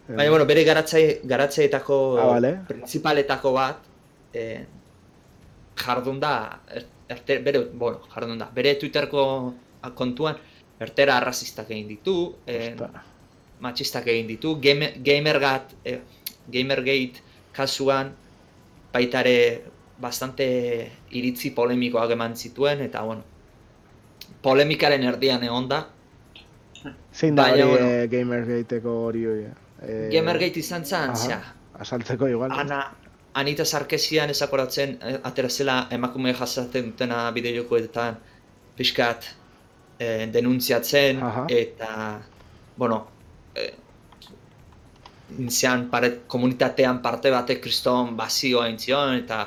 [0.09, 2.59] eh, Baina, bueno, bere garatzai, garatzaetako Ah, vale.
[2.67, 3.77] principaletako bat
[4.33, 4.65] eh,
[5.77, 6.59] jardun da,
[7.09, 9.53] erte, bere, bueno, jardun da, bere Twitterko
[9.95, 10.37] kontuan
[10.79, 12.75] ertera arrazistak egin ditu, eh,
[13.61, 15.99] matxistak egin ditu, game, gamergat, eh,
[16.51, 17.21] gamergate
[17.55, 18.11] kasuan
[18.93, 19.63] baita ere
[19.99, 20.45] bastante
[21.11, 23.23] iritzi polemikoak eman zituen, eta bueno,
[24.41, 25.85] polemikaren erdian egon da,
[27.13, 27.85] zein da hori bueno.
[27.87, 29.45] eh, Gamergateko hori hori?
[29.81, 31.15] Eh, Gamergate izan aha.
[31.15, 31.41] zea,
[31.79, 32.51] Asaltzeko igual.
[32.51, 32.93] Ana,
[33.35, 38.17] Anita Sarkesian ezakoratzen eh, atera zela emakume jasaten dutena bideojokoetan
[38.77, 39.27] pixkat
[39.99, 41.45] eh, denuntziatzen Aha.
[41.49, 42.21] eta,
[42.77, 43.01] bueno,
[43.55, 43.73] eh,
[45.39, 49.45] intzian pare, komunitatean parte batek kriston bazioa intzion eta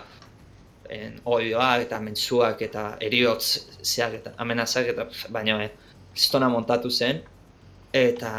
[0.90, 3.44] en, oioak eta mentzuak eta eriotz
[3.82, 5.70] zeak eta amenazak eta baina eh,
[6.12, 7.22] kristona montatu zen
[7.92, 8.32] eta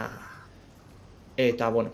[1.37, 1.91] eta bueno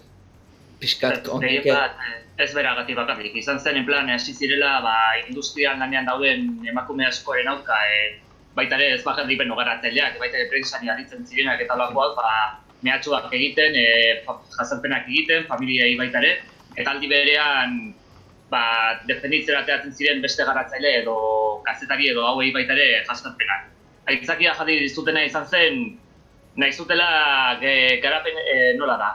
[0.80, 3.36] pixkat honek eh, ez beragatik bakarrik.
[3.36, 4.96] Izan zen, en plan, hasi zirela, ba,
[5.28, 8.20] industrian lanean dauden emakume askoren aurka, e,
[8.56, 12.32] baita ere ez bakarrik beno garatzaileak, baita ere prentsani aritzen zirenak eta lakoak, ba,
[12.84, 13.86] mehatxuak egiten, e,
[14.58, 16.34] jazarpenak egiten, familiai baita ere,
[16.76, 17.78] eta aldi berean,
[18.52, 18.64] ba,
[19.08, 21.16] defenditzera ateratzen ziren beste garatzaile edo
[21.66, 23.72] kazetari edo hauei baita ere jazarpenak.
[24.12, 25.86] Aitzakia jarri dizutena izan zen,
[26.60, 27.08] nahi zutela
[28.04, 29.10] garapen, e, nola da,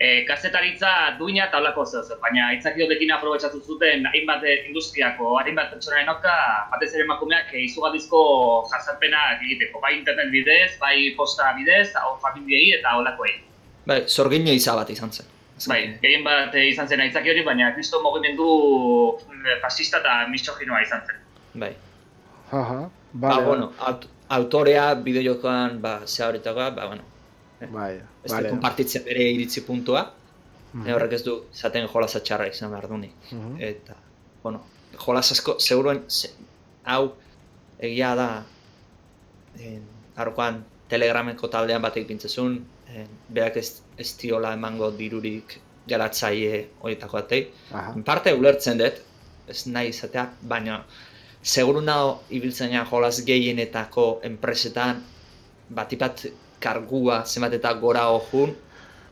[0.00, 5.74] e, kazetaritza duina eta holako zeu zer, baina aitzakiotekin aprobetsatu zuten hainbat eh, industriako, hainbat
[5.74, 6.36] pertsonaren auka,
[6.72, 8.22] batez ere emakumeak e, izugarrizko
[8.72, 13.36] jazarpenak egiteko, bai internet bidez, bai posta bidez, hau familiei eta holakoei.
[13.86, 15.28] Bai, zorgine bat izan zen.
[15.68, 18.48] Bai, gehien bat eh, izan zen aitzaki hori, baina kristo mugimendu
[19.28, 21.20] mm, fascista eta misoginoa izan zen.
[21.60, 21.74] Bai.
[22.50, 23.44] Aha, Ba, vale.
[23.44, 27.02] bueno, aut autorea bideojokoan, ba, ze horretakoa, ba, bueno,
[27.68, 28.48] Bai, ez vale.
[28.50, 30.12] konpartitzen bere iritzi puntua,
[30.72, 30.86] Mhm.
[30.86, 33.12] e, horrek ez du zaten jolasa txarra izan behar dunik.
[33.32, 33.56] Mhm.
[33.60, 33.96] Eta,
[34.42, 34.62] bueno,
[34.96, 36.30] jolas asko, seguruen, ze,
[36.84, 37.12] hau,
[37.78, 38.44] egia da,
[39.58, 39.82] en,
[40.16, 47.50] arrokoan telegrameko taldean batek pintzezun, en, berak ez, ez diola emango dirurik geratzaile horietako atei.
[47.72, 47.92] Aha.
[47.96, 48.94] En parte ulertzen dut,
[49.48, 50.84] ez nahi izatea, baina
[51.42, 55.02] seguru nago ibiltzen jolas gehienetako enpresetan
[55.70, 56.26] batipat
[56.60, 58.54] kargua zenbat eta gora hojun,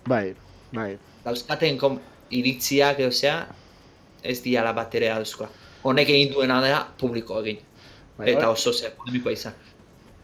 [0.09, 0.35] Bai,
[0.73, 0.93] bai.
[1.25, 1.99] dauzkaten kom,
[2.31, 3.39] iritziak eosea,
[4.23, 5.49] ez diala bat ere dauzkoa.
[5.89, 7.61] Honek egin duena dela publiko egin,
[8.19, 9.55] bai eta oso ze polemikoa izan.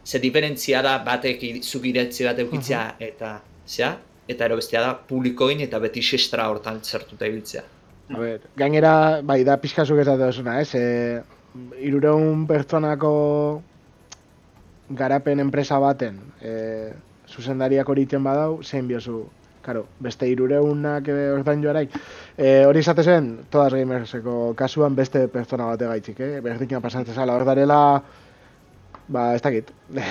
[0.05, 3.95] Ze diferentzia da batek zuk iritzi bat eukitzea eta zea,
[4.27, 7.63] eta ero bestea da publiko egin eta beti sestra hortan zertuta ibiltzea.
[8.13, 10.75] A ber, gainera, bai, da pixka zuk esate duzuna, ez?
[10.77, 11.21] E,
[11.81, 13.11] irureun pertsonako
[14.89, 16.53] garapen enpresa baten e,
[17.35, 19.23] zuzendariak hori iten badau, zein biozu,
[19.65, 21.85] karo, beste irureunak ordain joarai.
[22.37, 26.41] E, hori izate zen, todas gamerseko kasuan beste pertsona bate gaitzik, eh?
[26.45, 27.79] Berdina pasatzen zala, hor darela,
[29.07, 29.73] ba, ez dakit.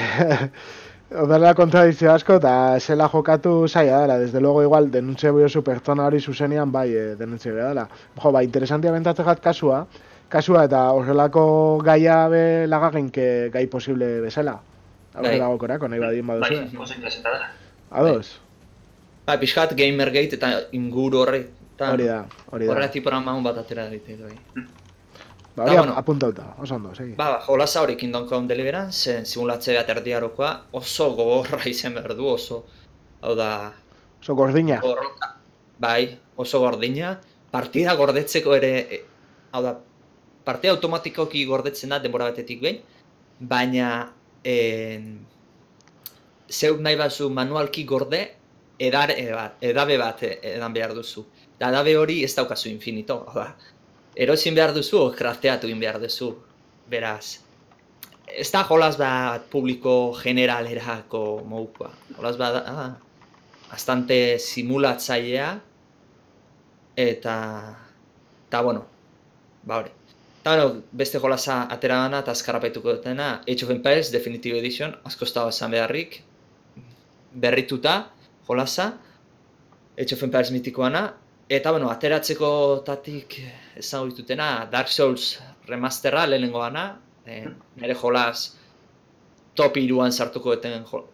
[1.14, 6.09] Hor darela kontradizio asko, eta zela jokatu zaila dela, desde luego igual denuntze biozu pertsona
[6.09, 7.87] hori zuzenean bai e, denuntze dela.
[8.18, 9.85] Jo, ba, interesantia bentatzen kasua,
[10.33, 11.45] kasua eta horrelako
[11.87, 14.59] gaia be lagagenke gai posible bezala.
[15.15, 15.23] Bai.
[15.39, 16.81] Aurrera gokorako, nahi badin Bai, baduzu.
[16.83, 17.51] oso interesanta da.
[17.91, 18.41] Ados,
[19.27, 22.73] Ba, pixkat Gamergate eta inguru horretan hori da, hori da.
[22.75, 24.35] horretik programa bat atera daite bai.
[25.57, 25.95] Ba, hori bueno.
[25.97, 27.15] apuntauta, oso ondo, segi.
[27.17, 32.65] Ba, jolasa hori Kingdom Come Deliverance, simulatze bat erdiarokoa oso gogorra izan behar du, oso,
[33.23, 33.73] hau da,
[34.21, 34.81] Oso gordina.
[34.83, 35.37] gorroka,
[35.79, 37.15] bai, oso gordina,
[37.53, 39.01] partida gordetzeko ere, e,
[39.53, 39.75] hau da,
[40.45, 42.81] partida automatikoki gordetzen da denbora batetik behin,
[43.41, 44.11] baina
[44.45, 45.27] en,
[46.49, 48.23] zeu nahi bazu manualki gorde,
[48.79, 51.25] edar, ebar, edabe bat e- edan behar duzu.
[51.57, 53.55] Eta edabe hori ez daukazu infinito, da.
[54.15, 56.35] Erosin behar duzu, o crafteatu egin behar duzu.
[56.91, 57.41] Beraz,
[58.29, 61.91] ez da jolas bat publiko generalerako modukoa.
[62.17, 62.91] Jolas bat da, ah,
[63.71, 65.49] bastante simulatzailea
[66.97, 67.37] eta
[68.47, 68.85] eta bueno,
[69.65, 69.91] ba hori.
[70.45, 75.25] Eta bueno, beste jolasa atera dana eta azkarrapaituko dutena Age of Empires Definitive Edition, asko
[75.25, 76.19] ez da esan beharrik,
[77.33, 77.95] berrituta
[78.45, 78.91] jolasa,
[79.97, 81.01] Age of Empires mitikoana,
[81.49, 82.51] eta bueno, ateratzeko
[82.85, 83.39] tatik
[83.81, 86.85] esan ditutena Dark Souls remasterra lehenengoana,
[87.25, 87.49] eh,
[87.81, 88.45] nire jolas
[89.57, 91.07] top iruan sartuko duten jo,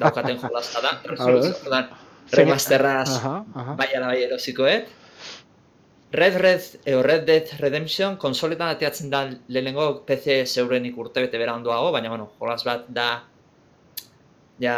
[0.00, 0.96] daukaten jolasa da.
[2.32, 3.76] Remasterraz Aha, aha.
[3.76, 4.88] bai ala bai erosikoet.
[6.12, 12.10] Red Red, eo Red Dead Redemption konsoletan ateatzen da lehenengo PC zeurenik urtebete beranduago, baina
[12.12, 13.06] bueno, jolas bat da
[14.60, 14.74] ja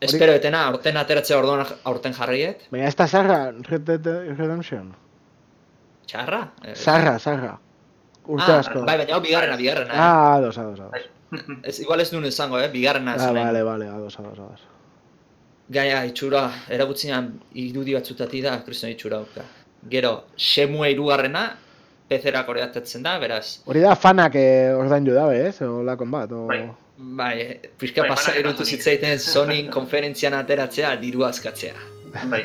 [0.00, 2.64] espero etena aurten ateratzea orduan aurten jarriet.
[2.72, 4.94] Baina ez da zarra, Red Dead Redemption.
[6.08, 6.40] Txarra?
[6.64, 7.52] Eh, Zarra, zarra.
[8.30, 8.80] Urte ah, asko.
[8.88, 9.92] Bai, baina hau bigarrena, bigarrena.
[9.92, 10.00] eh.
[10.00, 11.08] Ah, ados, ados, ados.
[11.68, 12.66] Ez, igual ez duen izango, eh?
[12.72, 13.36] Bigarrena Ah, zen.
[13.36, 14.64] vale, vale, ados, ados, ados.
[15.70, 19.44] Gaia itxura, eragutzean irudi batzutati da, kriston itxura dauka.
[19.88, 21.56] Gero, Shemue irugarrena,
[22.10, 25.62] PC-erak oriatatzen da, beraz, Hori da fanak eh, ordaindu dabe, ez?
[25.62, 26.46] Olakon bat, o...
[26.50, 26.64] Bai.
[26.98, 27.34] bai,
[27.78, 28.76] pixka Bai, pasa erutu Sony.
[28.76, 31.74] zitzaiten Sonin konferentzian ateratzea, diru askatzea.
[32.28, 32.42] Bai,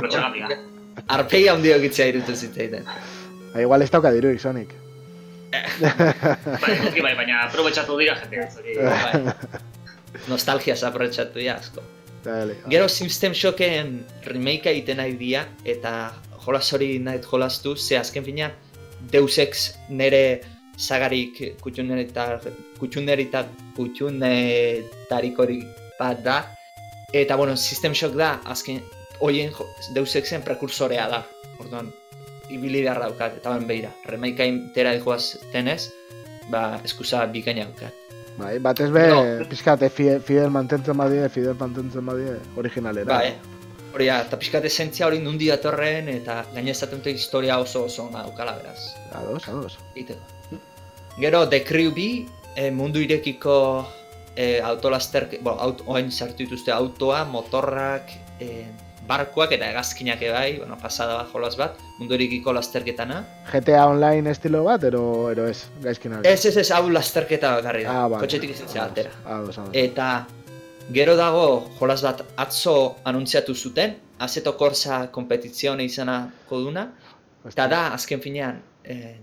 [0.00, 0.48] lotxagamia.
[1.16, 2.88] Arpegi handio egitzea irutu zitzaiten.
[3.52, 4.72] Ba, igual ez dauka diruik, Sonic.
[5.52, 8.76] Bai, bai, baina aprobetxatu dira jende hori.
[8.80, 9.34] Bai.
[10.28, 11.84] Nostalgia aprobetxatu dira asko.
[12.24, 12.56] Dale.
[12.70, 16.12] Gero System Shocken remake egiten nahi dira, eta
[16.44, 18.52] jolas hori nahi jolastu, ze azken finean
[19.10, 20.40] Deus Ex nere
[20.76, 22.40] sagarik kutxunerita,
[22.78, 25.64] kutxunerita, kutxunetarikorik
[25.98, 26.36] bat da.
[27.12, 28.80] Eta, bueno, System Shock da, azken,
[29.20, 29.52] hoien
[29.94, 31.22] Deus Exen prekursorea da.
[31.60, 31.90] Orduan,
[32.50, 35.90] ibili behar daukat, eta ben behira, remake tera joaz tenez,
[36.50, 37.92] ba, eskusa bikaina daukat.
[38.38, 39.44] Bai, batez be, No.
[39.48, 43.06] pizkate fidel, mantentzen badie, fidel mantentzen badie, originalera.
[43.12, 43.36] Ba, eh?
[43.92, 48.06] Hori da, eta pixkat esentzia hori nundi datorren, eta gaina esaten dute historia oso oso
[48.08, 48.94] ona daukala beraz.
[49.12, 49.78] Ados, ados.
[49.94, 50.20] Egiteko.
[51.18, 52.26] Gero, The Crew B,
[52.56, 53.86] eh, mundu irekiko
[54.36, 58.08] eh, autolaster, bueno, aut, oain sartu dituzte autoa, motorrak,
[58.40, 58.64] eh,
[59.06, 63.24] barkuak eta hegazkinak bai, bueno, pasada bat jolas bat, mundu erikiko lasterketana.
[63.52, 68.04] GTA Online estilo bat, ero, ero ez, gaizkin Ez, ez, ez, hau lasterketa bakarri da,
[68.04, 68.20] Ah, bai.
[68.22, 69.10] kotxetik izintzea altera.
[69.26, 69.70] Ados, ados.
[69.74, 70.26] Eta
[70.90, 76.86] gero dago jolas bat atzo anuntziatu zuten, Aseto Corsa kompetizione izanako duna,
[77.46, 79.18] eta da, azken finean, eh,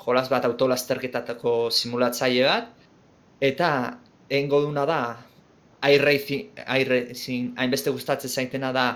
[0.00, 2.70] jolas bat autolasterketatako simulatzaile bat,
[3.40, 3.70] eta
[4.28, 5.00] egingo duna da,
[5.84, 8.86] iRacing, iRacing hainbeste gustatzen zaitena da,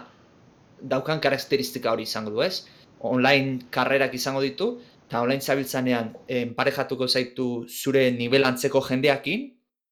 [0.81, 2.65] daukan karakteristika hori izango du, ez?
[3.01, 4.79] Online karrerak izango ditu,
[5.09, 9.49] eta online zabiltzanean enparejatuko zaitu zure nivel antzeko jendeakin,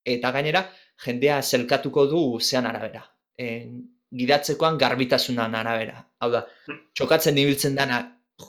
[0.06, 0.66] eta gainera,
[1.04, 3.02] jendea zelkatuko du zean arabera.
[3.38, 3.82] En,
[4.16, 6.04] gidatzekoan garbitasunan arabera.
[6.20, 6.44] Hau da,
[6.94, 7.98] txokatzen ibiltzen dana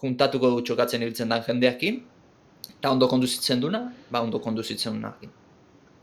[0.01, 1.97] juntatuko du txokatzen ibiltzen dan jendeakin,
[2.77, 3.81] eta ondo konduzitzen duna,
[4.11, 5.29] ba ondo konduzitzen dunakin.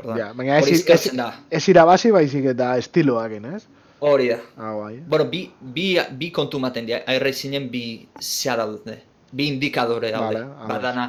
[0.00, 1.30] Orduan, Ja, baina ez, ez, da.
[1.50, 3.62] ez irabazi baizik eta estiloakin, ez?
[4.04, 4.38] Hori da.
[4.58, 4.96] Ah, bai.
[5.08, 7.84] Bueno, bi, bi, bi kontu maten dira, iRacingen bi
[8.20, 8.98] zea daude,
[9.32, 10.42] bi indikadore daude.
[10.42, 10.82] Vale, a Bat ver.
[10.82, 11.06] dana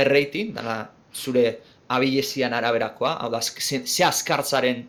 [0.00, 4.84] iRating, dana zure abilezian araberakoa, hau da, ze, ze azkartzaren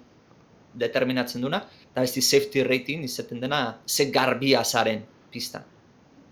[0.80, 5.64] determinatzen duna, eta besti safety rating izaten dena ze garbia zaren pistan.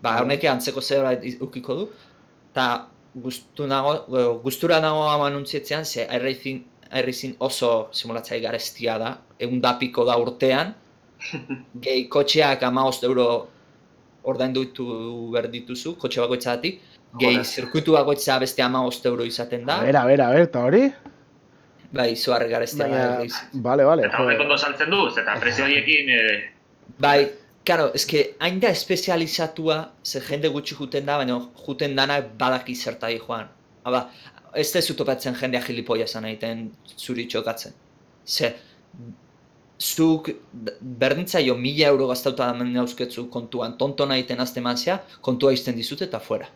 [0.02, 0.26] Ba, Vale.
[0.26, 1.88] honek antzeko zerbait ukiko du,
[2.52, 3.94] eta gustu nago,
[4.44, 10.18] gustura nago ama anuntzietzean, ze iRacing, iRacing oso simulatzaile garestia da, egun da piko da
[10.20, 10.74] urtean,
[11.86, 13.28] gehi kotxeak amaost euro
[14.24, 14.86] ordaindu ditu
[15.32, 16.82] behar dituzu, kotxe bakoitzagatik,
[17.20, 20.64] gehi zirkuitu bakoitza beste amaost euro izaten da, A ber, a ber, a ber, eta
[20.64, 20.84] hori?
[21.94, 23.06] bai, izugarri garestia da.
[23.20, 26.50] Baina, bale, bale, Eta horrek ondo saltzen du, eta prezio horiekin, eh,
[27.00, 27.30] Bai,
[27.66, 33.20] karo, eske hain da espezializatua, ze jende gutxi juten da, baina juten danak badaki zertai
[33.20, 33.48] joan.
[33.84, 34.08] Hala,
[34.56, 37.74] ez dezu topatzen jendea gilipoia zan egiten zuri txokatzen.
[38.26, 38.54] Ze,
[39.80, 40.30] zuk
[40.82, 44.62] berdintzaio mila euro gaztauta da dauzketzu kontuan tontona egiten azte
[45.22, 46.48] kontua izten dizut eta fuera.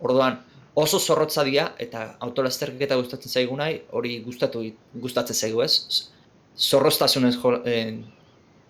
[0.00, 0.38] Orduan,
[0.74, 4.62] oso zorrotza dira eta autolasterketa gustatzen zaigu nahi, hori gustatu
[4.94, 5.72] gustatzen zaigu ez,
[6.58, 7.98] zorroztasunez jo, eh,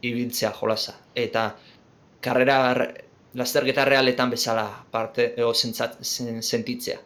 [0.03, 0.95] ibiltzea jolasa.
[1.15, 1.57] Eta
[2.21, 3.05] karrera re-
[3.35, 6.99] lasterketa realetan bezala parte eo zentzat, zen, sentitzea.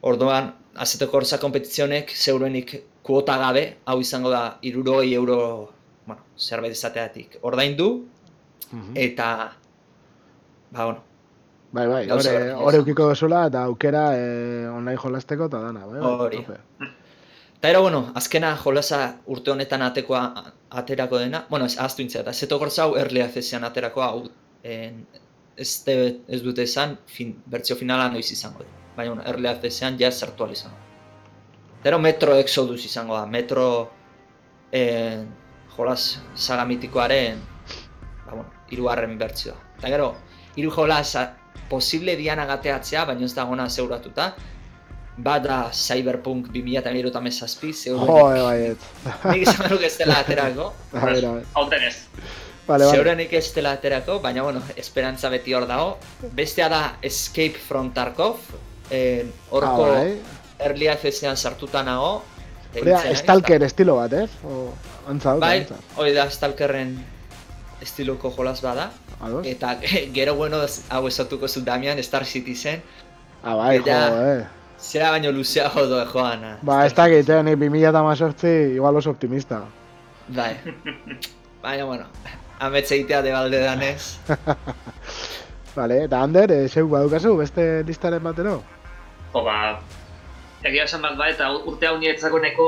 [0.00, 5.38] Orduan, Azeto Corsa kompetizionek zeurenik kuota gabe, hau izango da irurogei euro,
[6.06, 8.04] bueno, zerbait ezateatik ordaindu,
[8.72, 8.92] Mhm.
[8.94, 9.56] eta,
[10.70, 11.02] ba, bueno,
[11.70, 12.80] Bai, bai, hore izan.
[12.80, 16.12] ukiko dozula eta aukera eh, online jolasteko eta dana, bai, bai.
[16.24, 16.44] Hori.
[17.58, 20.22] Eta ero, bueno, azkena jolasa urte honetan atekoa
[20.80, 24.22] aterako dena, bueno, ez ahaztu intzea, eta Zeto Corsa hau early accessean aterako hau,
[24.62, 25.02] en,
[25.56, 25.96] ez, de,
[26.28, 28.70] ez dute esan, fin, bertzio finala noiz izango da.
[28.96, 30.76] Baina, bueno, early accessean ja sartu izango.
[31.82, 33.90] Eta Metro Exodus izango da, Metro
[34.72, 35.28] en,
[35.76, 37.42] jolas saga mitikoaren,
[38.24, 39.58] ba, bueno, irugarren bertzioa.
[39.78, 40.14] Eta gero,
[40.56, 41.14] hiru jolas
[41.68, 44.34] posible diana gateatzea, baina ez dagona zeuratuta,
[45.18, 48.06] Bat da Cyberpunk 2017 zeurenik.
[48.06, 48.76] Joe, bai, ez.
[49.32, 50.68] Nik izan behar ez dela aterako.
[50.92, 51.48] A ber, a ber.
[51.58, 51.96] hauten ez.
[52.68, 52.90] Vale, vale.
[52.94, 55.96] Zeurenik ez dela aterako, baina bueno, esperantza beti hor dago.
[56.38, 58.38] Bestea da Escape from Tarkov.
[58.90, 60.20] Eh, Ah, horko bai.
[60.60, 62.22] Early Accessean sartuta nago.
[62.84, 64.30] Naiz, Stalker estilo bat, ez?
[64.44, 64.68] O,
[65.08, 66.94] antza Bai, hori da Stalkerren
[67.82, 68.90] estiloko jolas bada.
[69.20, 69.46] Ados?
[69.46, 69.78] Eta
[70.14, 70.58] gero bueno
[70.90, 72.82] hau esatuko zu Damian Star Citizen.
[73.42, 74.46] Ah, bai, jo, eh.
[74.78, 76.44] Zera baino luzeago doa joan.
[76.62, 79.64] Ba, ez dakit, eh, nik 2018 igual oso optimista.
[80.28, 80.54] Bai.
[81.62, 82.06] Baina, bueno,
[82.60, 84.18] ametxe egitea de balde danez.
[85.78, 88.62] Vale, eta Ander, eh, zeu badukazu beste listaren batero?
[89.32, 89.78] Jo, ba,
[90.62, 92.66] egia esan bat ba, eta urte hau niretzako neko...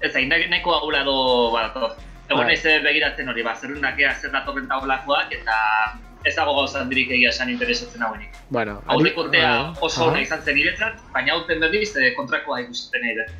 [0.00, 1.16] Ez da, indak neko agula do,
[1.54, 1.90] ba, to.
[2.30, 2.52] Egon Bai.
[2.52, 3.74] naiz eh, begiratzen hori, ba, zer
[4.20, 5.56] zer datorren taulakoak, eta
[6.24, 8.36] ez dago gauza handirik egia esan interesatzen hauenik.
[8.50, 9.74] Bueno, Aurrik urtea bai.
[9.80, 10.10] oso Aha.
[10.10, 13.32] ona izan zen niretzat, baina aurten berriz eh, kontrakoa ikusten nahi dut.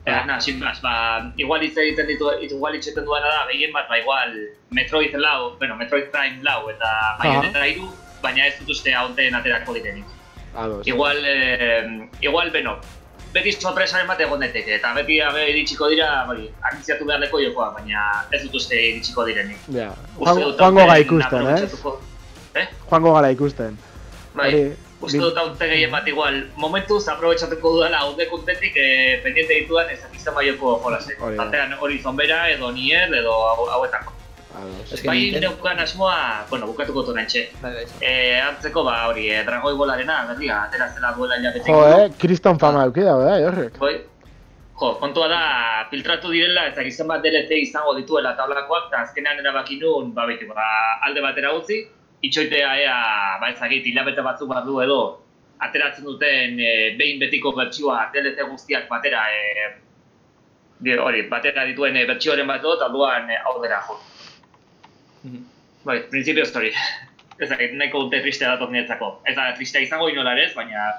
[0.00, 3.86] Eta, na, sin más, ba, igual hitz egiten ditu, igual hitz duena da, gehien bat,
[3.88, 4.32] ba, igual,
[4.70, 7.90] Metroid lau, bueno, Metroid Prime lau, eta Bayonetta iru,
[8.22, 10.08] baina ez dut uste aurten aterako direnik.
[10.56, 10.86] Ados.
[10.88, 12.78] Igual, eh, igual, beno,
[13.34, 18.04] beti sorpresaren bat egon daiteke, eta beti abe iritsiko dira, hori, anitziatu beharreko jokoa, baina
[18.32, 19.58] ez dut uste iritsiko direnik.
[19.74, 21.54] Ja, joango, dut joango aurten ga ikusten, eh?
[21.54, 21.98] aprobetxatuko-
[22.90, 23.78] Joango gara ikusten.
[24.34, 24.62] Bai, Hori,
[25.00, 30.00] uste dut haute gehien bat igual, momentuz aprobetxatuko dudala haude kontentik eh, pendiente ditudan ez
[30.02, 31.20] dakizten baioko jolasek.
[31.22, 31.44] Hori da.
[31.44, 34.12] Batean Horizon Bera, edo Nier, edo hau- hauetako.
[34.50, 35.02] Ados.
[35.06, 37.48] Bai, neukan asmoa, bueno, bukatuko dut nantxe.
[37.62, 37.84] Bai, bai.
[38.02, 41.70] Eh, antzeko ba hori, eh, Dragoi Bolarena, berria, atera zela duela hilabete.
[41.70, 43.78] Jo, eh, kriston fama euki dago, eh, horrek.
[43.78, 43.94] Bai,
[44.80, 45.40] Jo, kontua da,
[45.90, 50.46] filtratu direla, ez dakizan bat DLC izango dituela tablakoak, eta azkenean erabaki nun, ba, beti,
[50.48, 50.68] ba,
[51.04, 51.82] alde batera utzi,
[52.24, 52.94] itxoitea ea,
[53.42, 55.00] ba, ezagit, hilabete batzuk bat du edo,
[55.60, 62.48] ateratzen duten e, behin betiko bertsioa DLC guztiak batera, e, hori, batera dituen e, bertsioaren
[62.48, 63.98] bat dut, alduan e, aurrera jo.
[65.84, 66.72] Bai, prinsipioz hori.
[67.40, 69.22] Ez dakit, nahiko dute tristea dator niretzako.
[69.24, 70.90] Ez da, tristea izango inola baina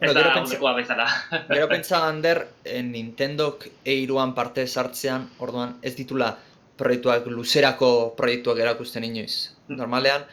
[0.00, 1.06] ez da gero pentsa- bezala.
[1.54, 6.36] Gero pentsa Ander, eh, Nintendok eiruan parte sartzean, orduan ez ditula
[6.76, 9.54] proiektuak luzerako proiektuak erakusten inoiz.
[9.68, 9.76] Mm.
[9.78, 10.26] Normalean,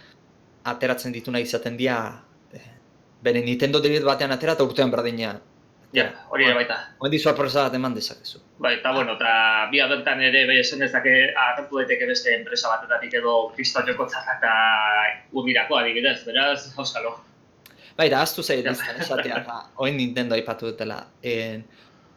[0.64, 2.22] ateratzen dituna izaten dira,
[2.54, 2.66] eh,
[3.22, 5.40] bere Nintendo Direct batean atera eta urtean berdinean.
[5.94, 6.78] Ja, hori ere baita.
[7.04, 8.40] Oendi sorpresa bat eman dezakezu.
[8.64, 13.18] Bai, eta bueno, eta bi bertan ere bai esan dezake agertu daiteke beste enpresa batetatik
[13.20, 14.54] edo kristo joko eta
[15.34, 17.18] urbirako adibidez, beraz, auskalo.
[17.98, 18.72] Bai, da, aztu zait Ja.
[18.72, 21.08] izan esatea, eta oin Nintendo aipatu dutela.
[21.22, 21.66] En,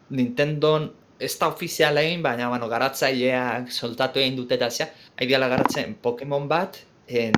[0.09, 4.87] Nintendon ez da ofiziala egin, baina bueno, garatzaileak soltatu egin dute eta zea,
[5.19, 7.33] aideala garatzen Pokemon bat, en,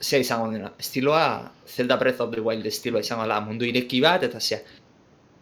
[0.00, 4.22] zea izango dena, estiloa Zelda Breath of the Wild estiloa izango da mundu ireki bat,
[4.22, 4.60] eta zea,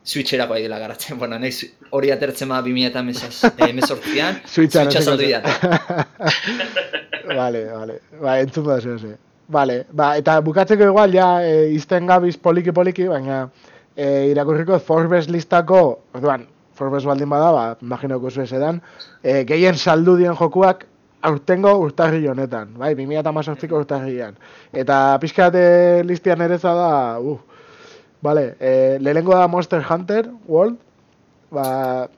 [0.05, 1.53] Switcherako aideala garatzen, bueno, nahi
[1.95, 5.43] hori atertzen ma 2000 eta emezortzian, Switchan Switcha saldu dira.
[7.37, 8.01] Vale, vale.
[8.21, 9.13] Ba, entzun da zeu, ze.
[9.49, 13.45] Vale, ba, eta bukatzeko igual, ja, e, izten gabiz poliki-poliki, baina
[13.95, 15.83] e, irakurriko Forbes listako,
[16.19, 18.81] orduan, Forbes baldin bada, ba, imaginoko zuen edan,
[19.23, 20.87] e, gehien saldu dien jokuak
[21.23, 24.35] aurtengo urtarri honetan, bai, 2018ko urtarrian.
[24.75, 25.55] Eta pixkat
[26.09, 26.93] listian ereza da,
[27.23, 27.39] uh,
[28.23, 30.79] vale, e, lehenengo da Monster Hunter World,
[31.51, 32.09] ba,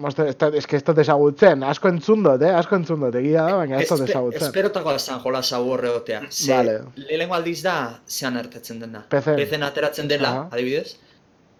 [0.00, 2.54] Monster, ez, ez que ez dut ezagutzen, asko entzun dut, eh?
[2.56, 4.46] asko entzun dut, egia da, baina ez dut Espe- ezagutzen.
[4.48, 6.22] Esperotakoa zen jola zaborre otea.
[6.30, 6.78] Ze, Vale.
[6.96, 7.74] lehenengo aldiz da,
[8.08, 9.02] zean ertatzen dena.
[9.12, 9.34] PC.
[9.36, 10.48] PC-en ateratzen dela, Aha.
[10.56, 10.96] adibidez.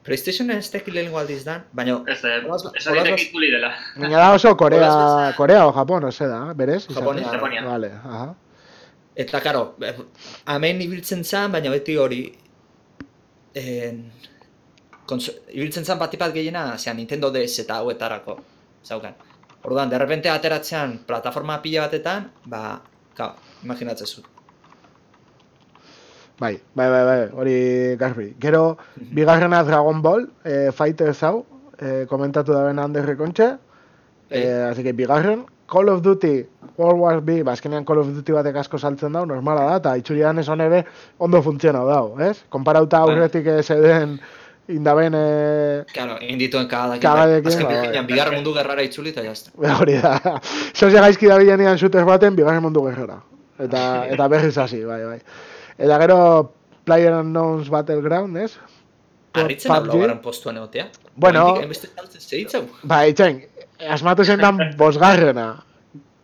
[0.08, 3.74] PlayStationen ez teki lehenengo aldiz da, baina Ez, eh, ditek ituli dela.
[3.98, 6.86] Baina da oso Korea, Korea o Japon, ose da, berez?
[6.86, 7.02] izaten?
[7.02, 7.32] Japonia.
[7.34, 7.64] Japonia.
[7.68, 8.34] Vale, aha.
[9.20, 9.92] Eta, karo, eh,
[10.48, 12.22] hemen ibiltzen zen, baina beti hori...
[13.54, 14.04] En,
[15.06, 18.38] konso, ibiltzen zen bat bat gehiena, zean Nintendo DS eta hauetarako,
[18.84, 19.14] zaukan.
[19.62, 22.80] Orduan, derrepente ateratzean plataforma pila batetan, ba,
[23.14, 23.34] ka,
[23.64, 24.22] imaginatzen zu.
[26.40, 27.56] Bai, bai, bai, bai, hori
[28.00, 28.30] garbi.
[28.40, 31.44] Gero, bigarrena Dragon Ball, eh, Fighters hau,
[31.78, 33.48] eh, komentatu da bena Ander Rekontxe,
[34.30, 34.38] Bai.
[34.38, 36.34] eh, así que bigarren, Call of Duty,
[36.76, 39.92] World War B, ba, azkenean Call of Duty batek asko saltzen dau, normala da, eta
[40.00, 40.82] itxurian ez honebe
[41.22, 42.40] ondo funtzionau dau, ez?
[42.50, 44.16] Konparauta aurretik eh, zeuden
[44.70, 48.04] indaben, eh, Claro, egin dituen kagadekin, Kagadekin, azken ba, bai.
[48.10, 49.54] bigarren, mundu gerrara itzuli eta jazta.
[49.78, 50.16] hori da.
[50.78, 53.20] Zoze gaizki da bilenean shooter baten, bigarren mundu gerrera.
[53.58, 53.84] Eta,
[54.16, 55.20] eta berriz hasi, bai, bai.
[55.78, 56.18] Eta gero,
[56.84, 58.52] Player Unknowns Battleground, ez?
[59.38, 59.86] Arritzen PUBG.
[59.92, 60.88] laugarren postuan egotea.
[61.14, 61.44] Bueno.
[62.82, 63.44] Ba, itxain,
[63.88, 65.62] asmatu zen dan bosgarrena.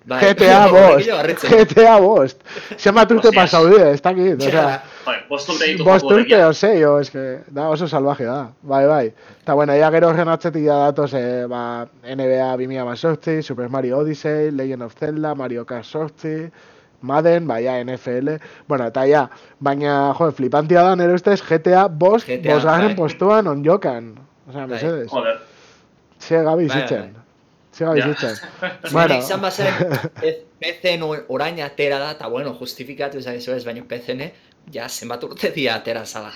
[0.07, 0.21] Bai.
[0.23, 1.09] GTA bost.
[1.51, 2.43] GTA bost.
[2.79, 3.35] Zenbat urte Hostias.
[3.35, 6.45] pasau die, ez dakit, o sea, Joder, bost urte ditu bost joku urte, horrekin.
[6.47, 9.13] o sei, o, es que, da oso salvaje da, bai, bai.
[9.43, 14.53] Eta bueno, ya gero horren atzetik ja datoz, eh, ba, NBA 2018, Super Mario Odyssey,
[14.53, 16.53] Legend of Zelda, Mario Kart 8,
[17.03, 18.39] Madden, bai, NFL,
[18.69, 19.29] bueno, eta ja,
[19.59, 22.97] baina, jo, flipantia da, nire ustez, GTA bost, GTA, bosgarren bai.
[23.03, 24.15] postuan on jokan.
[24.49, 24.77] O sea, Bai.
[24.79, 25.11] mesedes.
[25.11, 25.41] Joder,
[26.21, 27.26] Ze gabi Bai, zitzen.
[27.77, 28.07] Ze gabi Ja.
[28.09, 28.37] zitzen.
[28.93, 29.19] Bueno.
[29.19, 29.67] Izan bazen,
[30.61, 34.31] PC-en orain atera da, eta bueno, justifikatu izan ez, baina PC-ne,
[34.73, 36.33] ja, zenbat urte dia atera zala.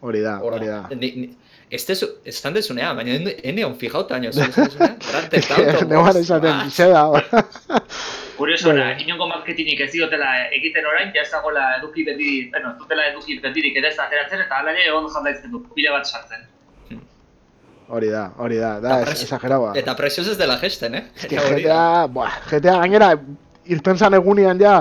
[0.00, 0.82] Hori da, hori da.
[0.96, 1.26] Ni, ni,
[1.70, 5.70] ez dezu, ez dan dezunean, baina ene- on fijauta, ez dezunean, Grand Ez Theft que,
[5.72, 7.02] Auto, neuan bost, esaten, ba, ze da.
[8.36, 9.00] Kurioso da, Bueno.
[9.04, 13.38] inongo marketinik ez diotela egiten orain, ja ez dagoela eduki beti, bueno, ez dutela eduki
[13.40, 16.46] betirik ere ez ateratzen, eta hala ere egon jardaitzen du, pila bat sartzen.
[17.90, 19.72] Hori da, hori da, da, es, exageraua.
[19.78, 21.04] Eta prezioz ez dela gesten, eh?
[21.16, 21.78] Es que Hori da.
[21.80, 23.08] GTA, buah, GTA gainera,
[23.66, 24.76] irten zan egunian ja,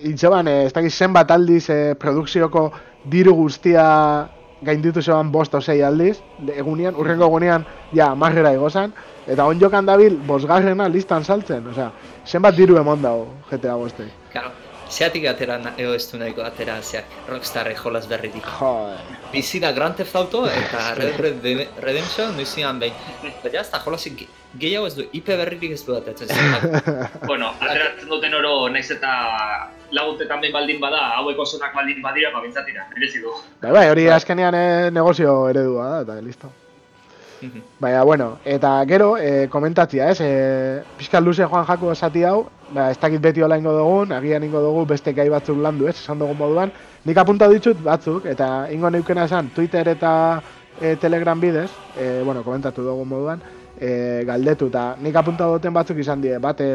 [0.00, 2.70] itxeban, eh, ez dakiz zenbat aldiz eh, produkzioko
[3.12, 3.84] diru guztia
[4.64, 6.16] gainditu zeban bost o sei aldiz,
[6.56, 8.94] egunian, urrengo egunean, ja, marrera igozan,
[9.26, 11.92] eta on jokan dabil, bosgarrena listan saltzen, osea,
[12.26, 14.08] zenbat diru emon dago GTA bostei.
[14.32, 14.50] Claro,
[14.90, 18.44] zeatik atera, eo ez du nahiko atera, zeak, Rockstar jolaz berritik.
[19.32, 22.94] Bizi da Grand Theft Auto eta Red Red Red- Redemption noizian behin.
[23.28, 24.28] Eta jazta, jolazik ge-
[24.58, 26.28] gehiago ez du, IP berririk ez du atatzen.
[27.28, 29.10] Bueno, ateratzen duten oro, naiz eta
[29.92, 33.34] laguntetan behin baldin bada, hauek osonak baldin badira, ba bintzatira, merezi du.
[33.62, 36.50] Bai, bai, hori azkenean eh, negozio eredua da, eta listo.
[37.78, 40.20] Baina, bueno, eta gero, e, komentatzia, ez?
[40.20, 44.42] E, pixka luze joan jako esati hau, ba, ez dakit beti hola ingo dugun, agian
[44.44, 45.96] ingo dugu beste gai batzuk landu, ez?
[45.96, 46.72] Esan dugun moduan.
[47.06, 50.12] Nik apunta ditut batzuk, eta ingo neukena esan Twitter eta
[50.80, 53.44] e, Telegram bidez, e, bueno, komentatu dugu moduan,
[53.78, 56.72] e, galdetu, eta nik apunta duten batzuk izan die, bate,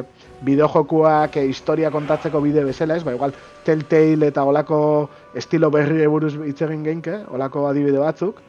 [0.48, 3.36] bideojokuak e, historia kontatzeko bide bezala ez, ba, igual,
[3.68, 4.80] Telltale eta olako
[5.36, 8.40] estilo berri buruz hitz egin geinke, olako adibide batzuk,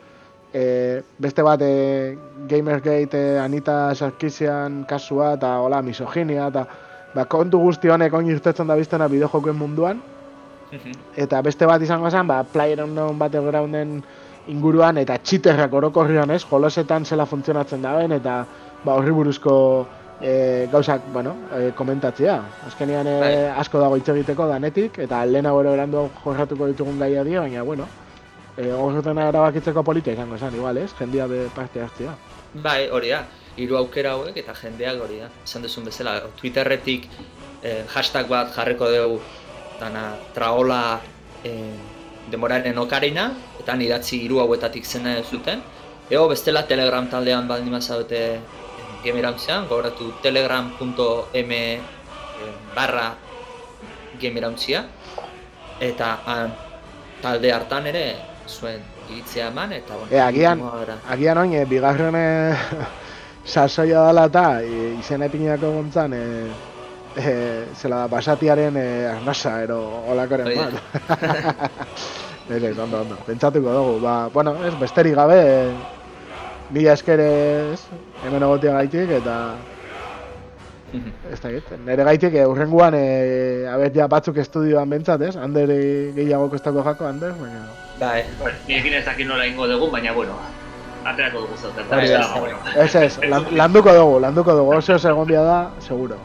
[0.54, 2.16] e, beste bat e,
[2.48, 6.64] Gamergate e, Anita Sarkisian kasua eta hola misoginia eta
[7.14, 10.02] ba, kontu guzti honek oin irtetzen da biztena bideojokuen munduan.
[11.18, 13.98] Eta beste bat izango zen ba, PlayerUnknown Battlegrounden
[14.50, 18.40] inguruan eta txiterrak orokorrian ez, jolosetan zela funtzionatzen daben eta
[18.84, 19.56] ba, horri buruzko
[20.20, 22.38] e, gauzak, bueno, e, komentatzea.
[22.70, 23.18] Azkenean e,
[23.50, 27.90] asko dago hitz egiteko danetik eta lehenago ere berandu jorratuko ditugun gaia dio, baina bueno,
[28.56, 30.90] e, gorroten erabakitzeko politia izango zen, igual, ez?
[30.98, 32.14] Jendia be parte hartzea.
[32.54, 33.24] Bai, hori da.
[33.56, 35.30] Hiru aukera hauek eta jendeak hori da.
[35.44, 37.08] Esan duzun bezala, Twitterretik
[37.62, 39.20] eh, hashtag bat jarriko dugu
[39.80, 41.00] dana traola
[41.44, 41.74] eh,
[42.30, 43.30] demoraren okarina
[43.60, 45.62] eta idatzi hiru hauetatik zena zuten.
[46.10, 48.40] Ego bestela Telegram taldean baldin bazaute eh,
[49.04, 51.80] gemirauntzean, gogoratu telegram.m eh,
[52.74, 53.14] barra
[54.20, 54.84] gemirautzia
[55.80, 56.52] eta han,
[57.22, 60.62] talde hartan ere zuen iritzia eman eta bueno, E, agian,
[61.10, 62.28] agian oin, e, bigarren e,
[63.44, 66.24] sasoia dela eta e, izen epinako gontzan, e,
[67.16, 67.34] e,
[67.76, 69.80] zela da, basatiaren e, arnasa, ero
[70.12, 70.74] olakoren bat.
[72.44, 77.78] Ez, ez, ondo, ondo, pentsatuko dugu, ba, bueno, ez, besterik gabe, e, mila esker ez,
[78.20, 79.36] hemen egotia gaitik, eta
[81.32, 85.72] ez da git, nire gaitik, e, urrenguan, e, abet ja batzuk estudioan bentsat, ez, Ander
[85.72, 85.80] e,
[86.20, 87.64] gehiago kostako jako, Ander, baina...
[88.00, 90.34] Bai, Bueno, nirekin ez dakit nola ingo dugu, baina bueno,
[91.04, 91.86] aterako dugu zauten.
[91.92, 92.18] Hori ez da.
[92.18, 92.58] da, bueno.
[92.74, 96.18] Ez ez, lan, landuko dugu, landuko dugu, oso oso egon da, seguro.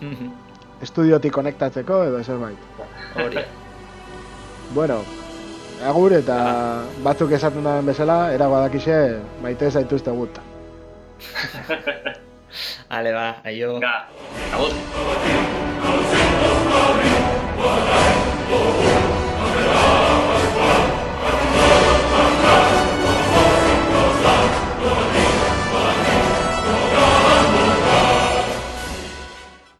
[0.82, 2.58] Estudiotik konektatzeko edo zerbait.
[3.16, 3.44] hori.
[4.74, 5.02] Bueno,
[5.86, 6.36] agur eta
[7.02, 10.38] batzuk esaten da bezala, era badakixe maite zaituzte gut.
[12.88, 13.74] Ale ba, aio.
[13.74, 14.08] Venga,
[14.54, 14.72] agur.